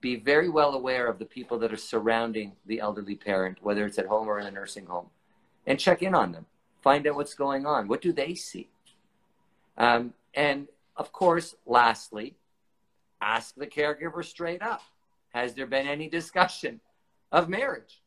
be 0.00 0.16
very 0.16 0.48
well 0.48 0.74
aware 0.74 1.06
of 1.06 1.18
the 1.18 1.24
people 1.24 1.58
that 1.60 1.72
are 1.72 1.78
surrounding 1.78 2.52
the 2.66 2.80
elderly 2.80 3.14
parent, 3.14 3.58
whether 3.62 3.86
it's 3.86 3.98
at 3.98 4.06
home 4.06 4.28
or 4.28 4.38
in 4.38 4.46
a 4.46 4.50
nursing 4.50 4.86
home, 4.86 5.06
and 5.66 5.78
check 5.78 6.02
in 6.02 6.14
on 6.14 6.32
them. 6.32 6.46
Find 6.82 7.06
out 7.06 7.14
what's 7.14 7.34
going 7.34 7.64
on. 7.64 7.88
What 7.88 8.02
do 8.02 8.12
they 8.12 8.34
see? 8.34 8.68
Um, 9.78 10.12
and 10.34 10.68
of 10.96 11.12
course, 11.12 11.56
lastly, 11.66 12.34
ask 13.20 13.54
the 13.54 13.66
caregiver 13.66 14.24
straight 14.24 14.62
up 14.62 14.82
has 15.34 15.54
there 15.54 15.66
been 15.66 15.88
any 15.88 16.08
discussion 16.08 16.80
of 17.32 17.48
marriage? 17.48 18.00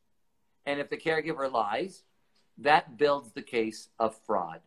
And 0.64 0.80
if 0.80 0.88
the 0.88 0.96
caregiver 0.96 1.50
lies, 1.52 2.02
that 2.56 2.96
builds 2.96 3.32
the 3.32 3.42
case 3.42 3.88
of 3.98 4.18
fraud. 4.26 4.60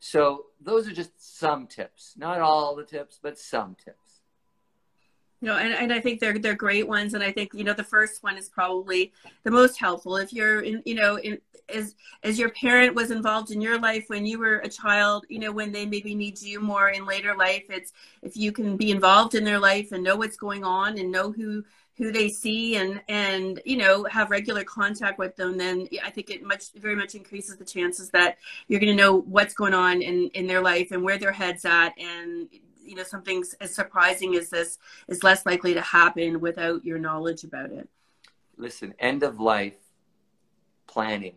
So 0.00 0.46
those 0.60 0.86
are 0.88 0.92
just 0.92 1.38
some 1.38 1.66
tips, 1.66 2.14
not 2.16 2.40
all 2.40 2.74
the 2.74 2.84
tips, 2.84 3.18
but 3.22 3.38
some 3.38 3.76
tips. 3.82 4.05
Know, 5.42 5.58
and, 5.58 5.74
and 5.74 5.92
I 5.92 6.00
think 6.00 6.18
they're 6.18 6.38
they're 6.38 6.54
great 6.54 6.88
ones, 6.88 7.12
and 7.12 7.22
I 7.22 7.30
think 7.30 7.52
you 7.52 7.62
know 7.62 7.74
the 7.74 7.84
first 7.84 8.22
one 8.22 8.38
is 8.38 8.48
probably 8.48 9.12
the 9.44 9.50
most 9.50 9.78
helpful. 9.78 10.16
If 10.16 10.32
you're 10.32 10.60
in, 10.60 10.82
you 10.86 10.94
know, 10.94 11.18
in, 11.18 11.38
as 11.68 11.94
as 12.22 12.38
your 12.38 12.48
parent 12.50 12.94
was 12.94 13.10
involved 13.10 13.50
in 13.50 13.60
your 13.60 13.78
life 13.78 14.04
when 14.08 14.24
you 14.24 14.38
were 14.38 14.58
a 14.58 14.68
child, 14.68 15.26
you 15.28 15.38
know, 15.38 15.52
when 15.52 15.72
they 15.72 15.84
maybe 15.84 16.14
need 16.14 16.40
you 16.40 16.60
more 16.60 16.88
in 16.88 17.04
later 17.04 17.36
life, 17.36 17.64
it's 17.68 17.92
if 18.22 18.36
you 18.36 18.50
can 18.50 18.78
be 18.78 18.90
involved 18.90 19.34
in 19.34 19.44
their 19.44 19.58
life 19.58 19.92
and 19.92 20.02
know 20.02 20.16
what's 20.16 20.38
going 20.38 20.64
on 20.64 20.98
and 20.98 21.12
know 21.12 21.30
who 21.32 21.62
who 21.98 22.12
they 22.12 22.28
see 22.28 22.76
and 22.76 23.00
and 23.08 23.60
you 23.64 23.76
know 23.76 24.04
have 24.04 24.30
regular 24.30 24.62
contact 24.64 25.18
with 25.18 25.34
them 25.36 25.56
then 25.56 25.88
i 26.04 26.10
think 26.10 26.28
it 26.28 26.42
much 26.42 26.72
very 26.74 26.94
much 26.94 27.14
increases 27.14 27.56
the 27.56 27.64
chances 27.64 28.10
that 28.10 28.36
you're 28.68 28.80
going 28.80 28.94
to 28.94 29.02
know 29.02 29.20
what's 29.22 29.54
going 29.54 29.72
on 29.72 30.02
in 30.02 30.28
in 30.34 30.46
their 30.46 30.60
life 30.60 30.90
and 30.90 31.02
where 31.02 31.16
their 31.16 31.32
head's 31.32 31.64
at 31.64 31.94
and 31.98 32.48
you 32.86 32.94
know 32.94 33.02
something 33.02 33.44
as 33.60 33.74
surprising 33.74 34.36
as 34.36 34.50
this 34.50 34.78
is 35.08 35.22
less 35.22 35.44
likely 35.46 35.74
to 35.74 35.80
happen 35.80 36.40
without 36.40 36.84
your 36.84 36.98
knowledge 36.98 37.44
about 37.44 37.70
it. 37.70 37.88
Listen 38.56 38.94
end 38.98 39.22
of 39.22 39.40
life 39.40 39.76
planning 40.86 41.36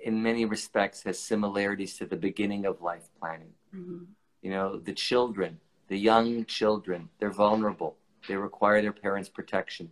in 0.00 0.22
many 0.22 0.44
respects 0.44 1.02
has 1.02 1.18
similarities 1.18 1.96
to 1.98 2.06
the 2.06 2.16
beginning 2.16 2.66
of 2.66 2.82
life 2.82 3.08
planning. 3.18 3.52
Mm-hmm. 3.74 4.04
you 4.40 4.50
know 4.50 4.78
the 4.78 4.94
children 4.94 5.60
the 5.88 5.98
young 5.98 6.44
children 6.44 7.08
they're 7.18 7.30
vulnerable. 7.30 7.96
They 8.26 8.36
require 8.36 8.82
their 8.82 8.92
parents 8.92 9.28
protection. 9.28 9.90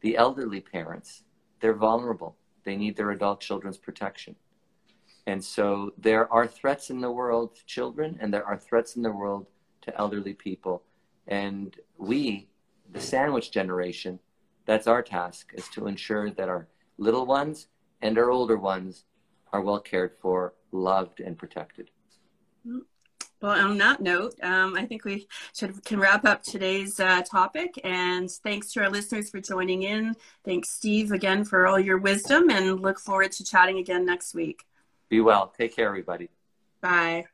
The 0.00 0.16
elderly 0.16 0.60
parents 0.60 1.24
they're 1.60 1.74
vulnerable. 1.74 2.36
They 2.64 2.76
need 2.76 2.96
their 2.96 3.10
adult 3.10 3.40
children's 3.40 3.78
protection. 3.78 4.36
And 5.26 5.44
so 5.44 5.92
there 5.98 6.32
are 6.32 6.46
threats 6.46 6.90
in 6.90 7.00
the 7.00 7.10
world 7.10 7.56
to 7.56 7.66
children 7.66 8.18
and 8.20 8.32
there 8.32 8.44
are 8.44 8.56
threats 8.56 8.96
in 8.96 9.02
the 9.02 9.12
world 9.12 9.46
to 9.88 9.98
elderly 9.98 10.34
people. 10.34 10.82
And 11.26 11.76
we, 11.96 12.48
the 12.92 13.00
sandwich 13.00 13.50
generation, 13.50 14.18
that's 14.64 14.86
our 14.86 15.02
task 15.02 15.52
is 15.54 15.68
to 15.70 15.86
ensure 15.86 16.30
that 16.30 16.48
our 16.48 16.68
little 16.98 17.26
ones 17.26 17.68
and 18.00 18.18
our 18.18 18.30
older 18.30 18.56
ones 18.56 19.04
are 19.52 19.60
well 19.60 19.80
cared 19.80 20.12
for, 20.20 20.54
loved, 20.72 21.20
and 21.20 21.36
protected. 21.36 21.90
Well, 23.40 23.52
on 23.52 23.78
that 23.78 24.00
note, 24.00 24.34
um, 24.42 24.74
I 24.76 24.84
think 24.84 25.04
we 25.04 25.28
should 25.54 25.84
can 25.84 26.00
wrap 26.00 26.24
up 26.24 26.42
today's 26.42 26.98
uh, 26.98 27.22
topic. 27.22 27.80
And 27.84 28.30
thanks 28.30 28.72
to 28.72 28.80
our 28.80 28.90
listeners 28.90 29.30
for 29.30 29.40
joining 29.40 29.84
in. 29.84 30.16
Thanks, 30.44 30.70
Steve, 30.70 31.12
again 31.12 31.44
for 31.44 31.66
all 31.66 31.78
your 31.78 31.98
wisdom, 31.98 32.50
and 32.50 32.80
look 32.80 32.98
forward 32.98 33.32
to 33.32 33.44
chatting 33.44 33.78
again 33.78 34.04
next 34.04 34.34
week. 34.34 34.64
Be 35.08 35.20
well. 35.20 35.54
Take 35.56 35.74
care, 35.76 35.88
everybody. 35.88 36.28
Bye. 36.80 37.26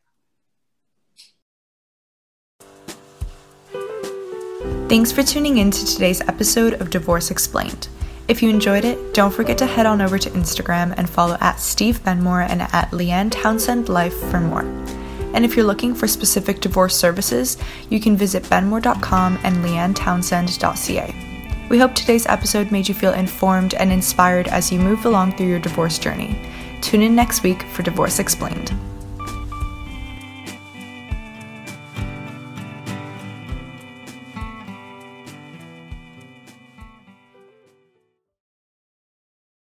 Thanks 4.86 5.10
for 5.10 5.22
tuning 5.22 5.58
in 5.58 5.70
to 5.70 5.86
today's 5.86 6.20
episode 6.20 6.74
of 6.74 6.90
Divorce 6.90 7.30
Explained. 7.30 7.88
If 8.28 8.42
you 8.42 8.50
enjoyed 8.50 8.84
it, 8.84 9.14
don't 9.14 9.32
forget 9.32 9.56
to 9.58 9.66
head 9.66 9.86
on 9.86 10.02
over 10.02 10.18
to 10.18 10.28
Instagram 10.30 10.92
and 10.98 11.08
follow 11.08 11.38
at 11.40 11.58
Steve 11.58 12.04
Benmor 12.04 12.46
and 12.46 12.60
at 12.60 12.90
Leanne 12.90 13.32
Townsend 13.32 13.88
Life 13.88 14.14
for 14.30 14.40
more. 14.40 14.60
And 15.32 15.42
if 15.42 15.56
you're 15.56 15.64
looking 15.64 15.94
for 15.94 16.06
specific 16.06 16.60
divorce 16.60 16.94
services, 16.94 17.56
you 17.88 17.98
can 17.98 18.14
visit 18.14 18.42
benmor.com 18.44 19.38
and 19.42 19.64
leannetownsend.ca. 19.64 21.66
We 21.70 21.78
hope 21.78 21.94
today's 21.94 22.26
episode 22.26 22.70
made 22.70 22.86
you 22.86 22.94
feel 22.94 23.14
informed 23.14 23.72
and 23.74 23.90
inspired 23.90 24.48
as 24.48 24.70
you 24.70 24.78
move 24.78 25.06
along 25.06 25.36
through 25.36 25.48
your 25.48 25.60
divorce 25.60 25.98
journey. 25.98 26.38
Tune 26.82 27.00
in 27.00 27.16
next 27.16 27.42
week 27.42 27.62
for 27.62 27.82
Divorce 27.82 28.18
Explained. 28.18 28.74